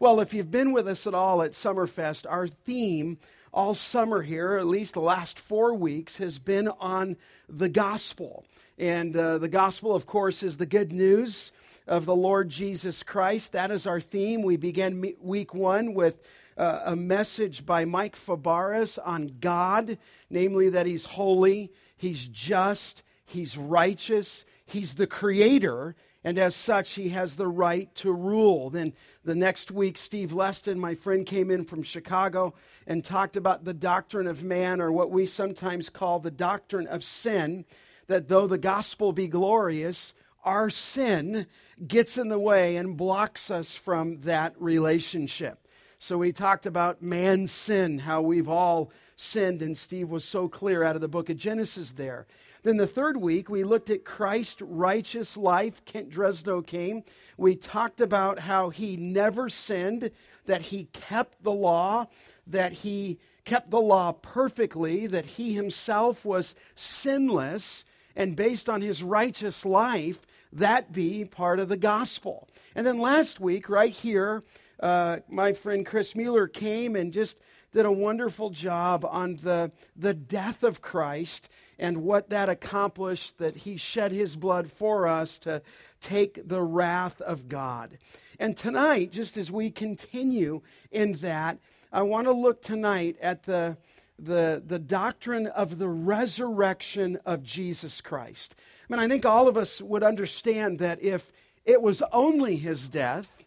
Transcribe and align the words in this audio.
Well, 0.00 0.20
if 0.20 0.32
you've 0.32 0.50
been 0.50 0.72
with 0.72 0.88
us 0.88 1.06
at 1.06 1.12
all 1.12 1.42
at 1.42 1.52
Summerfest, 1.52 2.24
our 2.26 2.48
theme 2.48 3.18
all 3.52 3.74
summer 3.74 4.22
here, 4.22 4.56
at 4.56 4.66
least 4.66 4.94
the 4.94 5.02
last 5.02 5.38
four 5.38 5.74
weeks, 5.74 6.16
has 6.16 6.38
been 6.38 6.68
on 6.68 7.18
the 7.50 7.68
gospel. 7.68 8.46
And 8.78 9.14
uh, 9.14 9.36
the 9.36 9.48
gospel, 9.50 9.94
of 9.94 10.06
course, 10.06 10.42
is 10.42 10.56
the 10.56 10.64
good 10.64 10.90
news 10.90 11.52
of 11.86 12.06
the 12.06 12.16
Lord 12.16 12.48
Jesus 12.48 13.02
Christ. 13.02 13.52
That 13.52 13.70
is 13.70 13.86
our 13.86 14.00
theme. 14.00 14.40
We 14.40 14.56
began 14.56 15.04
week 15.20 15.52
one 15.52 15.92
with 15.92 16.18
uh, 16.56 16.80
a 16.86 16.96
message 16.96 17.66
by 17.66 17.84
Mike 17.84 18.16
Fabarez 18.16 18.98
on 19.04 19.36
God, 19.38 19.98
namely 20.30 20.70
that 20.70 20.86
He's 20.86 21.04
holy, 21.04 21.72
He's 21.98 22.26
just, 22.26 23.02
He's 23.26 23.58
righteous, 23.58 24.46
He's 24.64 24.94
the 24.94 25.06
creator, 25.06 25.94
and 26.22 26.38
as 26.38 26.54
such, 26.54 26.94
he 26.94 27.10
has 27.10 27.36
the 27.36 27.48
right 27.48 27.94
to 27.96 28.12
rule. 28.12 28.68
Then 28.70 28.92
the 29.24 29.34
next 29.34 29.70
week, 29.70 29.96
Steve 29.96 30.32
Leston, 30.32 30.76
my 30.76 30.94
friend, 30.94 31.24
came 31.24 31.50
in 31.50 31.64
from 31.64 31.82
Chicago 31.82 32.54
and 32.86 33.02
talked 33.02 33.36
about 33.36 33.64
the 33.64 33.74
doctrine 33.74 34.26
of 34.26 34.42
man, 34.42 34.80
or 34.80 34.92
what 34.92 35.10
we 35.10 35.24
sometimes 35.24 35.88
call 35.88 36.18
the 36.18 36.30
doctrine 36.30 36.86
of 36.86 37.02
sin, 37.02 37.64
that 38.06 38.28
though 38.28 38.46
the 38.46 38.58
gospel 38.58 39.12
be 39.12 39.28
glorious, 39.28 40.12
our 40.44 40.68
sin 40.68 41.46
gets 41.86 42.18
in 42.18 42.28
the 42.28 42.38
way 42.38 42.76
and 42.76 42.96
blocks 42.96 43.50
us 43.50 43.74
from 43.74 44.20
that 44.22 44.54
relationship. 44.60 45.66
So 45.98 46.16
we 46.16 46.32
talked 46.32 46.64
about 46.64 47.02
man's 47.02 47.52
sin, 47.52 47.98
how 47.98 48.22
we've 48.22 48.48
all 48.48 48.90
sinned, 49.16 49.60
and 49.60 49.76
Steve 49.76 50.08
was 50.08 50.24
so 50.24 50.48
clear 50.48 50.82
out 50.82 50.96
of 50.96 51.02
the 51.02 51.08
book 51.08 51.28
of 51.28 51.36
Genesis 51.36 51.92
there. 51.92 52.26
Then 52.62 52.76
the 52.76 52.86
third 52.86 53.16
week, 53.16 53.48
we 53.48 53.64
looked 53.64 53.88
at 53.88 54.04
Christ's 54.04 54.62
righteous 54.62 55.36
life. 55.36 55.82
Kent 55.84 56.10
Dresno 56.10 56.60
came. 56.60 57.04
We 57.38 57.56
talked 57.56 58.00
about 58.00 58.40
how 58.40 58.68
he 58.68 58.96
never 58.96 59.48
sinned, 59.48 60.10
that 60.44 60.62
he 60.62 60.84
kept 60.92 61.42
the 61.42 61.52
law, 61.52 62.06
that 62.46 62.72
he 62.72 63.18
kept 63.44 63.70
the 63.70 63.80
law 63.80 64.12
perfectly, 64.12 65.06
that 65.06 65.24
he 65.24 65.54
himself 65.54 66.24
was 66.24 66.54
sinless, 66.74 67.84
and 68.14 68.36
based 68.36 68.68
on 68.68 68.82
his 68.82 69.02
righteous 69.02 69.64
life, 69.64 70.20
that 70.52 70.92
be 70.92 71.24
part 71.24 71.60
of 71.60 71.68
the 71.68 71.76
gospel. 71.76 72.48
And 72.74 72.86
then 72.86 72.98
last 72.98 73.40
week, 73.40 73.68
right 73.68 73.92
here, 73.92 74.42
uh, 74.80 75.18
my 75.28 75.52
friend 75.52 75.86
Chris 75.86 76.14
Mueller 76.14 76.48
came 76.48 76.96
and 76.96 77.12
just 77.12 77.38
did 77.72 77.86
a 77.86 77.92
wonderful 77.92 78.50
job 78.50 79.04
on 79.08 79.36
the, 79.36 79.70
the 79.96 80.14
death 80.14 80.62
of 80.62 80.82
Christ 80.82 81.48
and 81.80 82.02
what 82.02 82.28
that 82.28 82.50
accomplished 82.50 83.38
that 83.38 83.56
he 83.56 83.76
shed 83.76 84.12
his 84.12 84.36
blood 84.36 84.70
for 84.70 85.08
us 85.08 85.38
to 85.38 85.62
take 86.00 86.46
the 86.46 86.60
wrath 86.60 87.20
of 87.22 87.48
God. 87.48 87.98
And 88.38 88.56
tonight, 88.56 89.12
just 89.12 89.38
as 89.38 89.50
we 89.50 89.70
continue 89.70 90.60
in 90.90 91.14
that, 91.14 91.58
I 91.90 92.02
want 92.02 92.26
to 92.26 92.32
look 92.32 92.60
tonight 92.60 93.16
at 93.20 93.44
the, 93.44 93.78
the, 94.18 94.62
the 94.64 94.78
doctrine 94.78 95.46
of 95.46 95.78
the 95.78 95.88
resurrection 95.88 97.18
of 97.24 97.42
Jesus 97.42 98.02
Christ. 98.02 98.54
I 98.88 98.92
mean, 98.92 99.00
I 99.00 99.08
think 99.08 99.24
all 99.24 99.48
of 99.48 99.56
us 99.56 99.80
would 99.80 100.02
understand 100.02 100.78
that 100.80 101.02
if 101.02 101.32
it 101.64 101.80
was 101.80 102.02
only 102.12 102.56
his 102.56 102.88
death, 102.88 103.42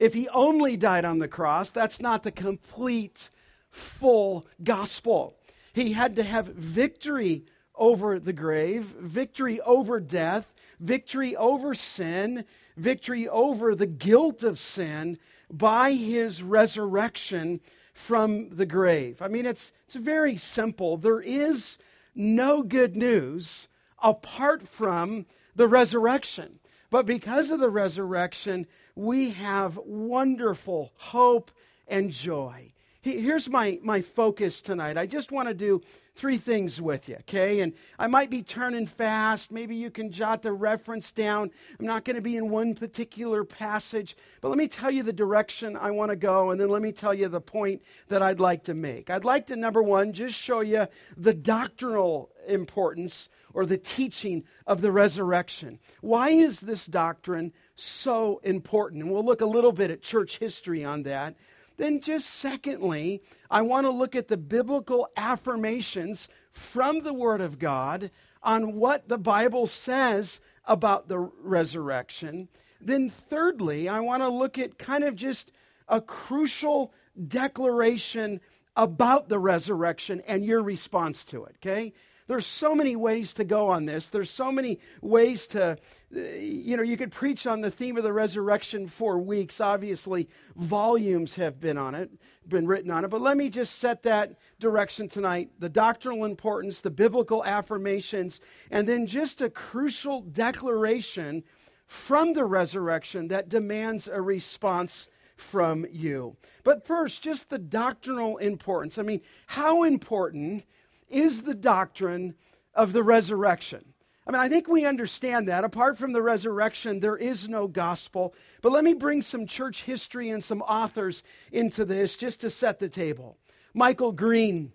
if 0.00 0.14
he 0.14 0.26
only 0.30 0.78
died 0.78 1.04
on 1.04 1.18
the 1.18 1.28
cross, 1.28 1.70
that's 1.70 2.00
not 2.00 2.22
the 2.22 2.32
complete, 2.32 3.28
full 3.70 4.46
gospel. 4.62 5.36
He 5.72 5.92
had 5.92 6.16
to 6.16 6.22
have 6.22 6.46
victory 6.46 7.44
over 7.74 8.18
the 8.18 8.32
grave, 8.32 8.84
victory 8.98 9.60
over 9.62 9.98
death, 10.00 10.52
victory 10.78 11.34
over 11.36 11.74
sin, 11.74 12.44
victory 12.76 13.28
over 13.28 13.74
the 13.74 13.86
guilt 13.86 14.42
of 14.42 14.58
sin 14.58 15.18
by 15.50 15.92
his 15.92 16.42
resurrection 16.42 17.60
from 17.92 18.50
the 18.50 18.66
grave. 18.66 19.20
I 19.22 19.28
mean, 19.28 19.46
it's, 19.46 19.72
it's 19.86 19.94
very 19.94 20.36
simple. 20.36 20.96
There 20.96 21.20
is 21.20 21.78
no 22.14 22.62
good 22.62 22.96
news 22.96 23.68
apart 24.02 24.66
from 24.66 25.26
the 25.54 25.68
resurrection. 25.68 26.58
But 26.90 27.06
because 27.06 27.50
of 27.50 27.60
the 27.60 27.70
resurrection, 27.70 28.66
we 28.94 29.30
have 29.30 29.78
wonderful 29.78 30.92
hope 30.96 31.50
and 31.88 32.10
joy. 32.10 32.71
Here's 33.02 33.50
my, 33.50 33.80
my 33.82 34.00
focus 34.00 34.60
tonight. 34.60 34.96
I 34.96 35.06
just 35.06 35.32
want 35.32 35.48
to 35.48 35.54
do 35.54 35.82
three 36.14 36.38
things 36.38 36.80
with 36.80 37.08
you, 37.08 37.16
okay? 37.16 37.58
And 37.58 37.72
I 37.98 38.06
might 38.06 38.30
be 38.30 38.44
turning 38.44 38.86
fast. 38.86 39.50
Maybe 39.50 39.74
you 39.74 39.90
can 39.90 40.12
jot 40.12 40.42
the 40.42 40.52
reference 40.52 41.10
down. 41.10 41.50
I'm 41.80 41.86
not 41.86 42.04
going 42.04 42.14
to 42.14 42.22
be 42.22 42.36
in 42.36 42.48
one 42.48 42.76
particular 42.76 43.42
passage, 43.42 44.16
but 44.40 44.50
let 44.50 44.58
me 44.58 44.68
tell 44.68 44.88
you 44.88 45.02
the 45.02 45.12
direction 45.12 45.76
I 45.76 45.90
want 45.90 46.10
to 46.10 46.16
go, 46.16 46.52
and 46.52 46.60
then 46.60 46.68
let 46.68 46.80
me 46.80 46.92
tell 46.92 47.12
you 47.12 47.26
the 47.26 47.40
point 47.40 47.82
that 48.06 48.22
I'd 48.22 48.38
like 48.38 48.62
to 48.64 48.74
make. 48.74 49.10
I'd 49.10 49.24
like 49.24 49.48
to, 49.48 49.56
number 49.56 49.82
one, 49.82 50.12
just 50.12 50.38
show 50.38 50.60
you 50.60 50.86
the 51.16 51.34
doctrinal 51.34 52.30
importance 52.46 53.28
or 53.52 53.66
the 53.66 53.78
teaching 53.78 54.44
of 54.64 54.80
the 54.80 54.92
resurrection. 54.92 55.80
Why 56.02 56.30
is 56.30 56.60
this 56.60 56.86
doctrine 56.86 57.52
so 57.74 58.40
important? 58.44 59.02
And 59.02 59.10
we'll 59.12 59.24
look 59.24 59.40
a 59.40 59.46
little 59.46 59.72
bit 59.72 59.90
at 59.90 60.02
church 60.02 60.38
history 60.38 60.84
on 60.84 61.02
that. 61.02 61.34
Then, 61.76 62.00
just 62.00 62.28
secondly, 62.28 63.22
I 63.50 63.62
want 63.62 63.86
to 63.86 63.90
look 63.90 64.14
at 64.14 64.28
the 64.28 64.36
biblical 64.36 65.08
affirmations 65.16 66.28
from 66.50 67.00
the 67.00 67.14
Word 67.14 67.40
of 67.40 67.58
God 67.58 68.10
on 68.42 68.74
what 68.74 69.08
the 69.08 69.18
Bible 69.18 69.66
says 69.66 70.40
about 70.66 71.08
the 71.08 71.18
resurrection. 71.18 72.48
Then, 72.80 73.08
thirdly, 73.10 73.88
I 73.88 74.00
want 74.00 74.22
to 74.22 74.28
look 74.28 74.58
at 74.58 74.78
kind 74.78 75.04
of 75.04 75.16
just 75.16 75.50
a 75.88 76.00
crucial 76.00 76.92
declaration 77.28 78.40
about 78.76 79.28
the 79.28 79.38
resurrection 79.38 80.22
and 80.26 80.44
your 80.44 80.62
response 80.62 81.24
to 81.26 81.44
it, 81.44 81.56
okay? 81.56 81.92
There's 82.32 82.46
so 82.46 82.74
many 82.74 82.96
ways 82.96 83.34
to 83.34 83.44
go 83.44 83.68
on 83.68 83.84
this. 83.84 84.08
There's 84.08 84.30
so 84.30 84.50
many 84.50 84.78
ways 85.02 85.46
to, 85.48 85.76
you 86.10 86.78
know, 86.78 86.82
you 86.82 86.96
could 86.96 87.12
preach 87.12 87.46
on 87.46 87.60
the 87.60 87.70
theme 87.70 87.98
of 87.98 88.04
the 88.04 88.12
resurrection 88.14 88.86
for 88.86 89.18
weeks. 89.18 89.60
Obviously, 89.60 90.30
volumes 90.56 91.34
have 91.34 91.60
been 91.60 91.76
on 91.76 91.94
it, 91.94 92.10
been 92.48 92.66
written 92.66 92.90
on 92.90 93.04
it. 93.04 93.08
But 93.08 93.20
let 93.20 93.36
me 93.36 93.50
just 93.50 93.78
set 93.78 94.02
that 94.04 94.36
direction 94.58 95.10
tonight 95.10 95.50
the 95.58 95.68
doctrinal 95.68 96.24
importance, 96.24 96.80
the 96.80 96.88
biblical 96.90 97.44
affirmations, 97.44 98.40
and 98.70 98.88
then 98.88 99.06
just 99.06 99.42
a 99.42 99.50
crucial 99.50 100.22
declaration 100.22 101.44
from 101.86 102.32
the 102.32 102.46
resurrection 102.46 103.28
that 103.28 103.50
demands 103.50 104.08
a 104.08 104.22
response 104.22 105.06
from 105.36 105.84
you. 105.92 106.38
But 106.64 106.86
first, 106.86 107.22
just 107.22 107.50
the 107.50 107.58
doctrinal 107.58 108.38
importance. 108.38 108.96
I 108.96 109.02
mean, 109.02 109.20
how 109.48 109.82
important 109.82 110.64
is 111.12 111.42
the 111.42 111.54
doctrine 111.54 112.34
of 112.74 112.92
the 112.92 113.02
resurrection. 113.02 113.84
I 114.26 114.30
mean, 114.30 114.40
I 114.40 114.48
think 114.48 114.68
we 114.68 114.84
understand 114.84 115.48
that. 115.48 115.64
Apart 115.64 115.98
from 115.98 116.12
the 116.12 116.22
resurrection, 116.22 117.00
there 117.00 117.16
is 117.16 117.48
no 117.48 117.66
gospel. 117.66 118.34
But 118.60 118.72
let 118.72 118.84
me 118.84 118.94
bring 118.94 119.20
some 119.20 119.46
church 119.46 119.82
history 119.82 120.30
and 120.30 120.44
some 120.44 120.62
authors 120.62 121.22
into 121.50 121.84
this 121.84 122.16
just 122.16 122.40
to 122.42 122.50
set 122.50 122.78
the 122.78 122.88
table. 122.88 123.36
Michael 123.74 124.12
Green, 124.12 124.72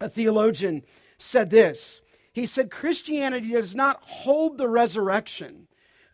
a 0.00 0.08
theologian, 0.08 0.84
said 1.18 1.50
this. 1.50 2.00
He 2.32 2.46
said, 2.46 2.70
Christianity 2.70 3.52
does 3.52 3.74
not 3.74 4.00
hold 4.02 4.56
the 4.56 4.68
resurrection 4.68 5.66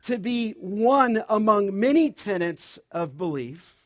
to 0.05 0.19
be 0.19 0.53
one 0.53 1.25
among 1.29 1.79
many 1.79 2.11
tenets 2.11 2.79
of 2.91 3.19
belief. 3.19 3.85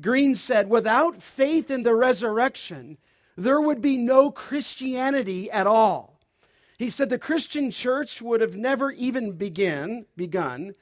Green 0.00 0.34
said, 0.34 0.70
without 0.70 1.22
faith 1.22 1.70
in 1.70 1.82
the 1.82 1.94
resurrection, 1.94 2.98
there 3.36 3.60
would 3.60 3.80
be 3.80 3.96
no 3.96 4.30
Christianity 4.30 5.50
at 5.50 5.66
all. 5.66 6.18
He 6.78 6.90
said 6.90 7.08
the 7.08 7.18
Christian 7.18 7.70
church 7.70 8.20
would 8.20 8.40
have 8.40 8.56
never 8.56 8.90
even 8.90 9.32
begin, 9.32 10.06
begun. 10.16 10.74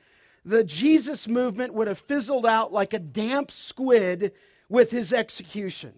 The 0.44 0.64
Jesus 0.64 1.28
movement 1.28 1.74
would 1.74 1.88
have 1.88 1.98
fizzled 1.98 2.46
out 2.46 2.72
like 2.72 2.92
a 2.92 2.98
damp 2.98 3.50
squid 3.50 4.32
with 4.68 4.90
his 4.90 5.12
execution. 5.12 5.92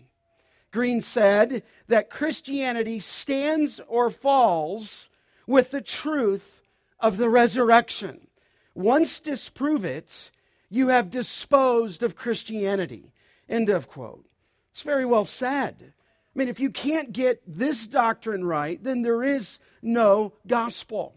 Green 0.71 1.01
said 1.01 1.63
that 1.89 2.11
Christianity 2.11 3.01
stands 3.01 3.81
or 3.89 4.11
falls 4.11 5.09
with 5.47 5.71
the 5.71 5.81
truth 5.81 6.63
of 7.01 7.17
the 7.17 7.29
resurrection. 7.29 8.27
Once 8.75 9.21
disprove 9.21 9.85
it, 9.85 10.31
you 10.69 10.89
have 10.89 11.11
disposed 11.11 12.03
of 12.03 12.17
Christianity. 12.17 13.13
End 13.49 13.71
of 13.71 13.89
quote. 13.89 14.27
It's 14.73 14.83
very 14.83 15.07
well 15.07 15.25
said. 15.25 15.95
I 16.37 16.39
mean, 16.39 16.49
if 16.49 16.61
you 16.61 16.69
can't 16.69 17.15
get 17.15 17.41
this 17.47 17.87
doctrine 17.87 18.45
right, 18.45 18.83
then 18.85 19.01
there 19.01 19.23
is 19.23 19.59
no 19.81 20.35
gospel. 20.47 21.15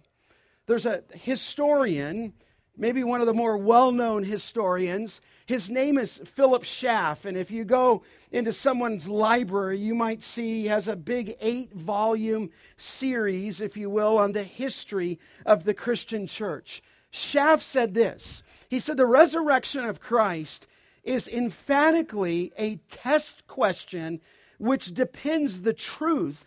There's 0.65 0.85
a 0.85 1.03
historian, 1.13 2.31
maybe 2.77 3.03
one 3.03 3.19
of 3.19 3.27
the 3.27 3.33
more 3.33 3.57
well 3.57 3.91
known 3.91 4.23
historians. 4.23 5.19
His 5.45 5.69
name 5.69 5.97
is 5.97 6.21
Philip 6.23 6.63
Schaff. 6.63 7.25
And 7.25 7.35
if 7.35 7.51
you 7.51 7.65
go 7.65 8.01
into 8.31 8.53
someone's 8.53 9.09
library, 9.09 9.77
you 9.77 9.93
might 9.93 10.23
see 10.23 10.61
he 10.61 10.67
has 10.67 10.87
a 10.87 10.95
big 10.95 11.35
eight 11.41 11.73
volume 11.73 12.49
series, 12.77 13.59
if 13.59 13.75
you 13.75 13.89
will, 13.89 14.17
on 14.17 14.31
the 14.31 14.43
history 14.45 15.19
of 15.45 15.65
the 15.65 15.73
Christian 15.73 16.27
church. 16.27 16.81
Schaff 17.11 17.61
said 17.61 17.93
this 17.93 18.41
He 18.69 18.79
said, 18.79 18.95
The 18.95 19.05
resurrection 19.05 19.83
of 19.83 19.99
Christ 19.99 20.65
is 21.03 21.27
emphatically 21.27 22.53
a 22.57 22.77
test 22.89 23.47
question 23.47 24.21
which 24.59 24.93
depends 24.93 25.61
the 25.61 25.73
truth 25.73 26.45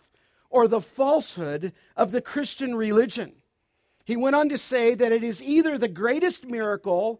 or 0.49 0.67
the 0.67 0.79
falsehood 0.79 1.73
of 1.97 2.11
the 2.11 2.21
Christian 2.21 2.75
religion. 2.75 3.33
He 4.05 4.15
went 4.15 4.35
on 4.35 4.47
to 4.49 4.57
say 4.57 4.95
that 4.95 5.11
it 5.11 5.23
is 5.23 5.43
either 5.43 5.77
the 5.77 5.87
greatest 5.87 6.45
miracle 6.45 7.19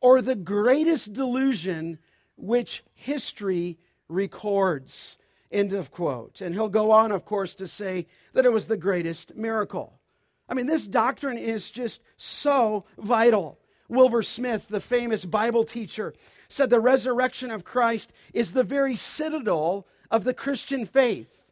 or 0.00 0.20
the 0.20 0.34
greatest 0.34 1.12
delusion 1.12 1.98
which 2.36 2.82
history 2.92 3.78
records. 4.08 5.16
End 5.50 5.72
of 5.72 5.90
quote. 5.90 6.40
And 6.40 6.54
he'll 6.54 6.68
go 6.68 6.90
on, 6.90 7.12
of 7.12 7.24
course, 7.24 7.54
to 7.56 7.68
say 7.68 8.06
that 8.32 8.44
it 8.44 8.52
was 8.52 8.66
the 8.66 8.76
greatest 8.76 9.36
miracle. 9.36 10.00
I 10.48 10.54
mean, 10.54 10.66
this 10.66 10.86
doctrine 10.86 11.38
is 11.38 11.70
just 11.70 12.02
so 12.16 12.84
vital. 12.98 13.58
Wilbur 13.88 14.22
Smith, 14.22 14.68
the 14.68 14.80
famous 14.80 15.24
Bible 15.24 15.64
teacher, 15.64 16.14
said 16.48 16.70
the 16.70 16.80
resurrection 16.80 17.50
of 17.50 17.64
Christ 17.64 18.12
is 18.32 18.52
the 18.52 18.62
very 18.62 18.96
citadel 18.96 19.86
of 20.12 20.22
the 20.24 20.34
Christian 20.34 20.86
faith. 20.86 21.42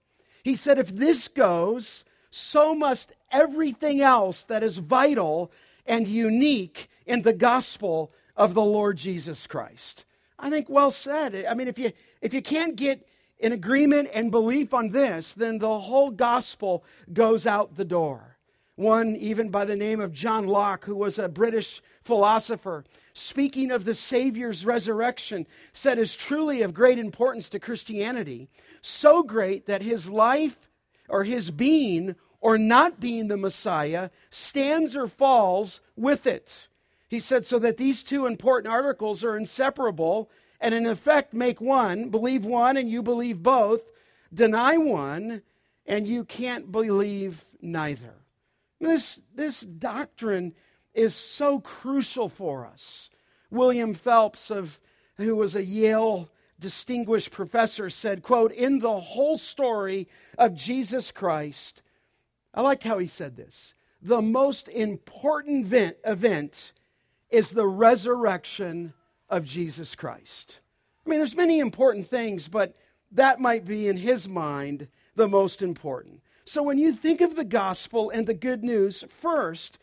He 0.44 0.54
said, 0.54 0.78
if 0.78 0.94
this 0.94 1.26
goes, 1.26 2.04
so 2.30 2.74
must 2.74 3.12
everything 3.32 4.00
else 4.00 4.44
that 4.44 4.62
is 4.62 4.78
vital 4.78 5.50
and 5.86 6.06
unique 6.06 6.88
in 7.06 7.22
the 7.22 7.32
gospel 7.32 8.12
of 8.36 8.54
the 8.54 8.62
Lord 8.62 8.98
Jesus 8.98 9.46
Christ. 9.46 10.04
I 10.38 10.50
think 10.50 10.68
well 10.68 10.90
said. 10.90 11.44
I 11.48 11.54
mean, 11.54 11.68
if 11.68 11.78
you 11.78 11.92
if 12.22 12.32
you 12.32 12.40
can't 12.40 12.76
get 12.76 13.06
an 13.42 13.52
agreement 13.52 14.08
and 14.14 14.30
belief 14.30 14.72
on 14.72 14.90
this, 14.90 15.32
then 15.34 15.58
the 15.58 15.80
whole 15.80 16.10
gospel 16.10 16.84
goes 17.12 17.46
out 17.46 17.76
the 17.76 17.84
door. 17.84 18.38
One, 18.76 19.16
even 19.16 19.50
by 19.50 19.64
the 19.64 19.76
name 19.76 20.00
of 20.00 20.12
John 20.12 20.46
Locke, 20.46 20.84
who 20.84 20.96
was 20.96 21.18
a 21.18 21.28
British 21.28 21.82
philosopher, 22.02 22.84
speaking 23.12 23.70
of 23.70 23.84
the 23.84 23.94
Savior's 23.94 24.64
resurrection, 24.64 25.46
said 25.72 25.98
is 25.98 26.14
truly 26.14 26.62
of 26.62 26.74
great 26.74 26.98
importance 26.98 27.48
to 27.50 27.58
Christianity, 27.58 28.48
so 28.82 29.22
great 29.22 29.66
that 29.66 29.82
his 29.82 30.10
life 30.10 30.68
or 31.08 31.24
his 31.24 31.50
being 31.50 32.16
or 32.40 32.56
not 32.56 33.00
being 33.00 33.28
the 33.28 33.36
Messiah 33.36 34.10
stands 34.30 34.96
or 34.96 35.06
falls 35.06 35.80
with 35.96 36.26
it. 36.26 36.68
He 37.08 37.18
said, 37.18 37.44
so 37.44 37.58
that 37.58 37.76
these 37.76 38.04
two 38.04 38.26
important 38.26 38.72
articles 38.72 39.24
are 39.24 39.36
inseparable 39.36 40.30
and 40.60 40.74
in 40.74 40.86
effect 40.86 41.34
make 41.34 41.60
one, 41.60 42.08
believe 42.08 42.44
one 42.44 42.76
and 42.76 42.88
you 42.88 43.02
believe 43.02 43.42
both, 43.42 43.82
deny 44.32 44.76
one 44.76 45.42
and 45.86 46.06
you 46.06 46.24
can't 46.24 46.70
believe 46.70 47.44
neither. 47.60 48.14
This, 48.80 49.20
this 49.34 49.60
doctrine 49.60 50.54
is 50.94 51.14
so 51.14 51.60
crucial 51.60 52.28
for 52.28 52.66
us. 52.66 53.10
William 53.50 53.94
Phelps, 53.94 54.50
of, 54.50 54.80
who 55.16 55.36
was 55.36 55.54
a 55.54 55.64
Yale 55.64 56.30
distinguished 56.58 57.30
professor, 57.30 57.90
said, 57.90 58.22
quote, 58.22 58.52
in 58.52 58.78
the 58.80 59.00
whole 59.00 59.38
story 59.38 60.08
of 60.38 60.54
Jesus 60.54 61.10
Christ, 61.10 61.82
I 62.54 62.62
like 62.62 62.82
how 62.82 62.98
he 62.98 63.06
said 63.06 63.36
this. 63.36 63.74
The 64.02 64.22
most 64.22 64.68
important 64.68 65.66
event, 65.66 65.96
event 66.04 66.72
is 67.30 67.50
the 67.50 67.66
resurrection 67.66 68.92
of 69.28 69.44
Jesus 69.44 69.94
Christ. 69.94 70.60
I 71.06 71.10
mean, 71.10 71.18
there's 71.18 71.36
many 71.36 71.60
important 71.60 72.08
things, 72.08 72.48
but 72.48 72.76
that 73.12 73.40
might 73.40 73.64
be 73.64 73.88
in 73.88 73.96
his 73.96 74.28
mind 74.28 74.88
the 75.14 75.28
most 75.28 75.62
important. 75.62 76.22
So 76.44 76.62
when 76.62 76.78
you 76.78 76.92
think 76.92 77.20
of 77.20 77.36
the 77.36 77.44
gospel 77.44 78.10
and 78.10 78.26
the 78.26 78.34
good 78.34 78.64
news, 78.64 79.04
first, 79.08 79.78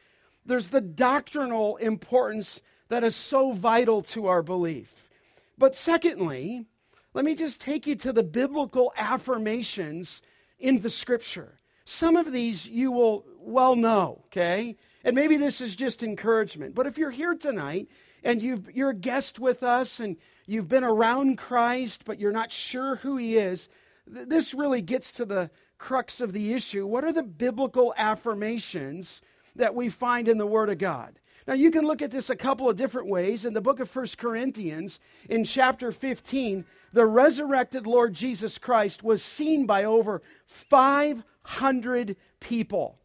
there's 0.48 0.70
the 0.70 0.82
doctrinal 0.82 1.76
importance 1.78 2.62
that 2.90 3.04
is 3.04 3.16
so 3.16 3.52
vital 3.52 4.02
to 4.02 4.28
our 4.28 4.42
belief. 4.42 5.10
But 5.58 5.76
secondly, 5.76 6.66
let 7.14 7.26
me 7.26 7.36
just 7.36 7.60
take 7.60 7.86
you 7.86 7.96
to 7.96 8.14
the 8.14 8.24
biblical 8.24 8.94
affirmations 8.98 10.22
in 10.58 10.82
the 10.82 10.90
scripture. 10.90 11.58
Some 11.86 12.16
of 12.16 12.32
these 12.32 12.68
you 12.68 12.92
will 12.92 13.26
well 13.40 13.76
know, 13.76 14.24
okay? 14.28 14.76
And 15.04 15.16
maybe 15.16 15.38
this 15.38 15.62
is 15.62 15.76
just 15.76 16.04
encouragement. 16.04 16.76
But 16.76 16.88
if 16.88 16.98
you're 16.98 17.12
here 17.12 17.34
tonight 17.34 17.88
and 18.24 18.42
you 18.42 18.64
are 18.86 18.90
a 18.90 18.96
guest 18.96 19.40
with 19.40 19.64
us 19.64 20.00
and 20.00 20.18
you've 20.46 20.68
been 20.68 20.84
around 20.84 21.38
Christ, 21.38 22.04
but 22.06 22.20
you're 22.20 22.32
not 22.32 22.52
sure 22.52 22.98
who 22.98 23.18
he 23.18 23.38
is, 23.38 23.68
th- 24.14 24.28
this 24.28 24.54
really 24.54 24.82
gets 24.82 25.12
to 25.14 25.26
the 25.26 25.50
crux 25.78 26.22
of 26.22 26.34
the 26.34 26.54
issue. 26.54 26.86
What 26.86 27.04
are 27.04 27.14
the 27.14 27.24
biblical 27.24 27.94
affirmations 27.98 29.22
that 29.58 29.76
we 29.76 29.90
find 29.90 30.28
in 30.28 30.38
the 30.38 30.48
Word 30.48 30.70
of 30.70 30.78
God? 30.78 31.20
Now, 31.48 31.54
you 31.54 31.72
can 31.72 31.86
look 31.86 32.02
at 32.02 32.12
this 32.12 32.30
a 32.30 32.36
couple 32.36 32.70
of 32.70 32.76
different 32.76 33.08
ways. 33.08 33.46
In 33.46 33.54
the 33.54 33.62
book 33.62 33.80
of 33.80 33.90
First 33.90 34.18
Corinthians, 34.18 35.00
in 35.30 35.46
chapter 35.46 35.94
15, 35.94 36.66
the 36.92 37.06
resurrected 37.06 37.88
Lord 37.88 38.14
Jesus 38.14 38.58
Christ 38.58 39.02
was 39.02 39.24
seen 39.24 39.66
by 39.66 39.86
over 39.86 40.22
500 40.46 42.16
people. 42.42 43.00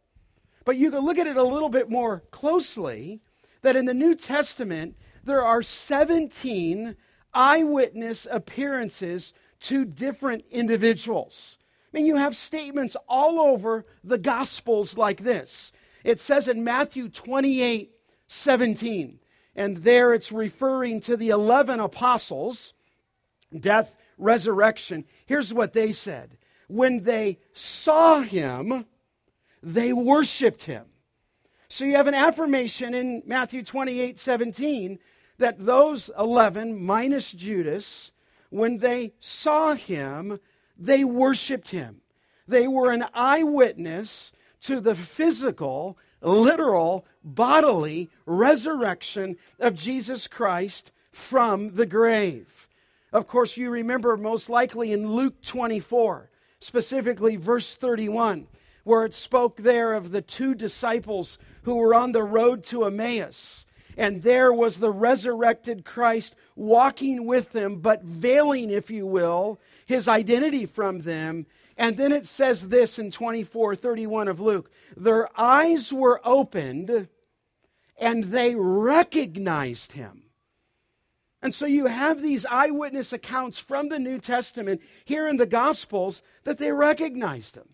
But 0.65 0.77
you 0.77 0.91
can 0.91 1.05
look 1.05 1.19
at 1.19 1.29
it 1.29 1.37
a 1.37 1.45
little 1.45 1.69
bit 1.69 1.89
more 1.89 2.25
closely 2.31 3.21
that 3.63 3.77
in 3.77 3.87
the 3.87 3.95
New 3.95 4.17
Testament, 4.17 4.97
there 5.25 5.45
are 5.45 5.63
17 5.63 6.97
eyewitness 7.33 8.27
appearances 8.31 9.33
to 9.61 9.85
different 9.85 10.45
individuals. 10.51 11.59
I 11.93 11.99
mean, 11.99 12.07
you 12.07 12.17
have 12.17 12.35
statements 12.35 12.97
all 13.09 13.41
over 13.41 13.85
the 14.03 14.19
Gospels 14.19 14.97
like 14.97 15.23
this. 15.23 15.73
It 16.05 16.21
says 16.21 16.49
in 16.49 16.65
Matthew 16.65 17.09
28 17.09 17.91
17. 18.29 19.19
And 19.55 19.77
there 19.79 20.15
it's 20.15 20.33
referring 20.33 21.01
to 21.03 21.17
the 21.17 21.29
11 21.29 21.79
apostles, 21.79 22.73
death, 23.59 23.97
resurrection. 24.17 25.05
Here's 25.27 25.53
what 25.53 25.75
they 25.75 25.93
said 25.93 26.39
When 26.69 27.01
they 27.01 27.39
saw 27.53 28.21
him, 28.21 28.87
they 29.63 29.93
worshiped 29.93 30.65
him. 30.65 30.87
So 31.69 31.85
you 31.85 31.97
have 31.97 32.07
an 32.07 32.15
affirmation 32.15 32.95
in 32.95 33.23
Matthew 33.27 33.63
28 33.63 34.19
17 34.19 34.99
that 35.39 35.65
those 35.65 36.11
11, 36.19 36.85
minus 36.85 37.33
Judas, 37.33 38.13
when 38.51 38.79
they 38.79 39.15
saw 39.19 39.75
him, 39.75 40.39
they 40.77 41.05
worshiped 41.05 41.71
him. 41.71 42.03
They 42.47 42.69
were 42.69 42.91
an 42.91 43.07
eyewitness 43.15 44.33
to 44.63 44.81
the 44.81 44.95
physical 44.95 45.97
literal, 46.23 47.05
bodily 47.25 48.11
resurrection 48.27 49.37
of 49.59 49.75
Jesus 49.75 50.29
Christ 50.29 50.93
from 51.11 51.75
the 51.75 51.87
grave. 51.87 52.69
Of 53.13 53.27
course, 53.27 53.57
you 53.57 53.71
remember 53.71 54.17
most 54.17 54.49
likely 54.49 54.93
in 54.93 55.13
Luke 55.13 55.43
24, 55.43 56.31
specifically 56.61 57.37
verse 57.37 57.75
31, 57.75 58.47
where 58.85 59.05
it 59.05 59.15
spoke 59.15 59.59
there 59.59 59.93
of 59.93 60.13
the 60.13 60.23
two 60.23 60.55
disciples 60.55 61.39
who 61.63 61.75
were 61.77 61.95
on 61.95 62.13
the 62.13 62.23
road 62.23 62.65
to 62.65 62.85
Emmaus. 62.85 63.67
And 63.97 64.23
there 64.23 64.53
was 64.53 64.79
the 64.79 64.91
resurrected 64.91 65.85
Christ 65.85 66.35
walking 66.57 67.27
with 67.27 67.53
them, 67.53 67.81
but 67.81 68.03
veiling, 68.03 68.71
if 68.71 68.91
you 68.91 69.07
will, 69.07 69.61
his 69.85 70.09
identity 70.09 70.65
from 70.65 71.01
them 71.01 71.47
and 71.77 71.97
then 71.97 72.13
it 72.13 72.27
says 72.27 72.69
this 72.69 72.99
in 72.99 73.11
24 73.11 73.75
31 73.77 74.29
of 74.29 74.41
Luke 74.41 74.71
their 74.97 75.29
eyes 75.39 75.93
were 75.93 76.21
opened 76.25 77.09
and 77.99 78.25
they 78.25 78.55
recognized 78.55 79.93
him. 79.93 80.25
And 81.41 81.55
so 81.55 81.67
you 81.67 81.87
have 81.87 82.23
these 82.23 82.47
eyewitness 82.47 83.13
accounts 83.13 83.59
from 83.59 83.89
the 83.89 83.99
New 83.99 84.19
Testament 84.19 84.81
here 85.05 85.27
in 85.27 85.37
the 85.37 85.47
Gospels 85.47 86.23
that 86.45 86.59
they 86.59 86.73
recognized 86.73 87.57
him. 87.57 87.69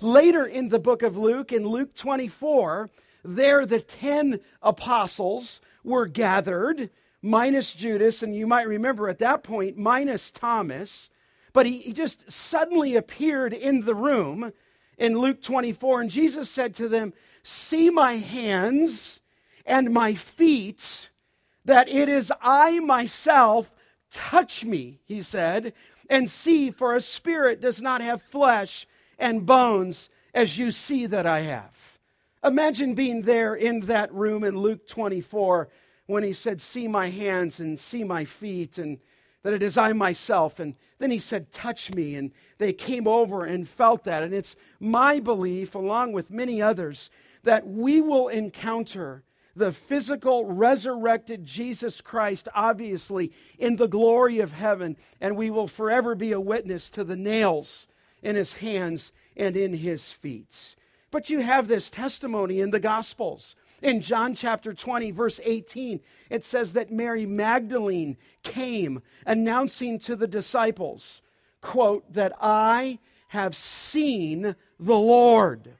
Later 0.00 0.44
in 0.44 0.68
the 0.68 0.78
book 0.78 1.02
of 1.02 1.16
Luke, 1.16 1.52
in 1.52 1.66
Luke 1.66 1.94
24, 1.94 2.90
there 3.24 3.66
the 3.66 3.80
10 3.80 4.40
apostles 4.62 5.60
were 5.82 6.06
gathered, 6.06 6.90
minus 7.20 7.74
Judas, 7.74 8.22
and 8.22 8.34
you 8.36 8.46
might 8.46 8.68
remember 8.68 9.08
at 9.08 9.18
that 9.18 9.42
point, 9.42 9.76
minus 9.76 10.30
Thomas. 10.30 11.10
But 11.58 11.66
he, 11.66 11.78
he 11.78 11.92
just 11.92 12.30
suddenly 12.30 12.94
appeared 12.94 13.52
in 13.52 13.84
the 13.84 13.92
room 13.92 14.52
in 14.96 15.18
Luke 15.18 15.42
24, 15.42 16.02
and 16.02 16.08
Jesus 16.08 16.48
said 16.48 16.72
to 16.76 16.88
them, 16.88 17.12
See 17.42 17.90
my 17.90 18.12
hands 18.12 19.18
and 19.66 19.92
my 19.92 20.14
feet, 20.14 21.10
that 21.64 21.88
it 21.88 22.08
is 22.08 22.32
I 22.40 22.78
myself. 22.78 23.72
Touch 24.08 24.64
me, 24.64 25.00
he 25.04 25.20
said, 25.20 25.72
and 26.08 26.30
see, 26.30 26.70
for 26.70 26.94
a 26.94 27.00
spirit 27.00 27.60
does 27.60 27.82
not 27.82 28.02
have 28.02 28.22
flesh 28.22 28.86
and 29.18 29.44
bones 29.44 30.10
as 30.32 30.58
you 30.58 30.70
see 30.70 31.06
that 31.06 31.26
I 31.26 31.40
have. 31.40 31.98
Imagine 32.44 32.94
being 32.94 33.22
there 33.22 33.56
in 33.56 33.80
that 33.80 34.14
room 34.14 34.44
in 34.44 34.56
Luke 34.56 34.86
24 34.86 35.68
when 36.06 36.22
he 36.22 36.32
said, 36.32 36.60
See 36.60 36.86
my 36.86 37.08
hands 37.08 37.58
and 37.58 37.80
see 37.80 38.04
my 38.04 38.24
feet, 38.24 38.78
and 38.78 39.00
that 39.42 39.52
it 39.52 39.62
is 39.62 39.76
I 39.76 39.92
myself. 39.92 40.58
And 40.58 40.74
then 40.98 41.10
he 41.10 41.18
said, 41.18 41.50
Touch 41.50 41.92
me. 41.92 42.14
And 42.14 42.32
they 42.58 42.72
came 42.72 43.06
over 43.06 43.44
and 43.44 43.68
felt 43.68 44.04
that. 44.04 44.22
And 44.22 44.34
it's 44.34 44.56
my 44.80 45.20
belief, 45.20 45.74
along 45.74 46.12
with 46.12 46.30
many 46.30 46.60
others, 46.60 47.10
that 47.44 47.66
we 47.66 48.00
will 48.00 48.28
encounter 48.28 49.22
the 49.58 49.72
physical 49.72 50.46
resurrected 50.46 51.44
Jesus 51.44 52.00
Christ, 52.00 52.48
obviously, 52.54 53.32
in 53.58 53.76
the 53.76 53.88
glory 53.88 54.38
of 54.38 54.52
heaven, 54.52 54.96
and 55.20 55.36
we 55.36 55.50
will 55.50 55.66
forever 55.66 56.14
be 56.14 56.32
a 56.32 56.40
witness 56.40 56.88
to 56.90 57.04
the 57.04 57.16
nails 57.16 57.88
in 58.22 58.36
his 58.36 58.54
hands 58.54 59.12
and 59.36 59.56
in 59.56 59.74
his 59.74 60.10
feet. 60.10 60.76
But 61.10 61.30
you 61.30 61.40
have 61.40 61.68
this 61.68 61.90
testimony 61.90 62.60
in 62.60 62.70
the 62.70 62.80
Gospels. 62.80 63.56
In 63.80 64.00
John 64.00 64.34
chapter 64.34 64.74
20, 64.74 65.12
verse 65.12 65.38
18, 65.42 66.00
it 66.30 66.44
says 66.44 66.72
that 66.72 66.90
Mary 66.90 67.26
Magdalene 67.26 68.16
came 68.42 69.02
announcing 69.24 69.98
to 70.00 70.16
the 70.16 70.26
disciples, 70.26 71.22
quote, 71.60 72.12
that 72.12 72.32
I 72.40 72.98
have 73.28 73.54
seen 73.54 74.56
the 74.80 74.98
Lord. 74.98 75.74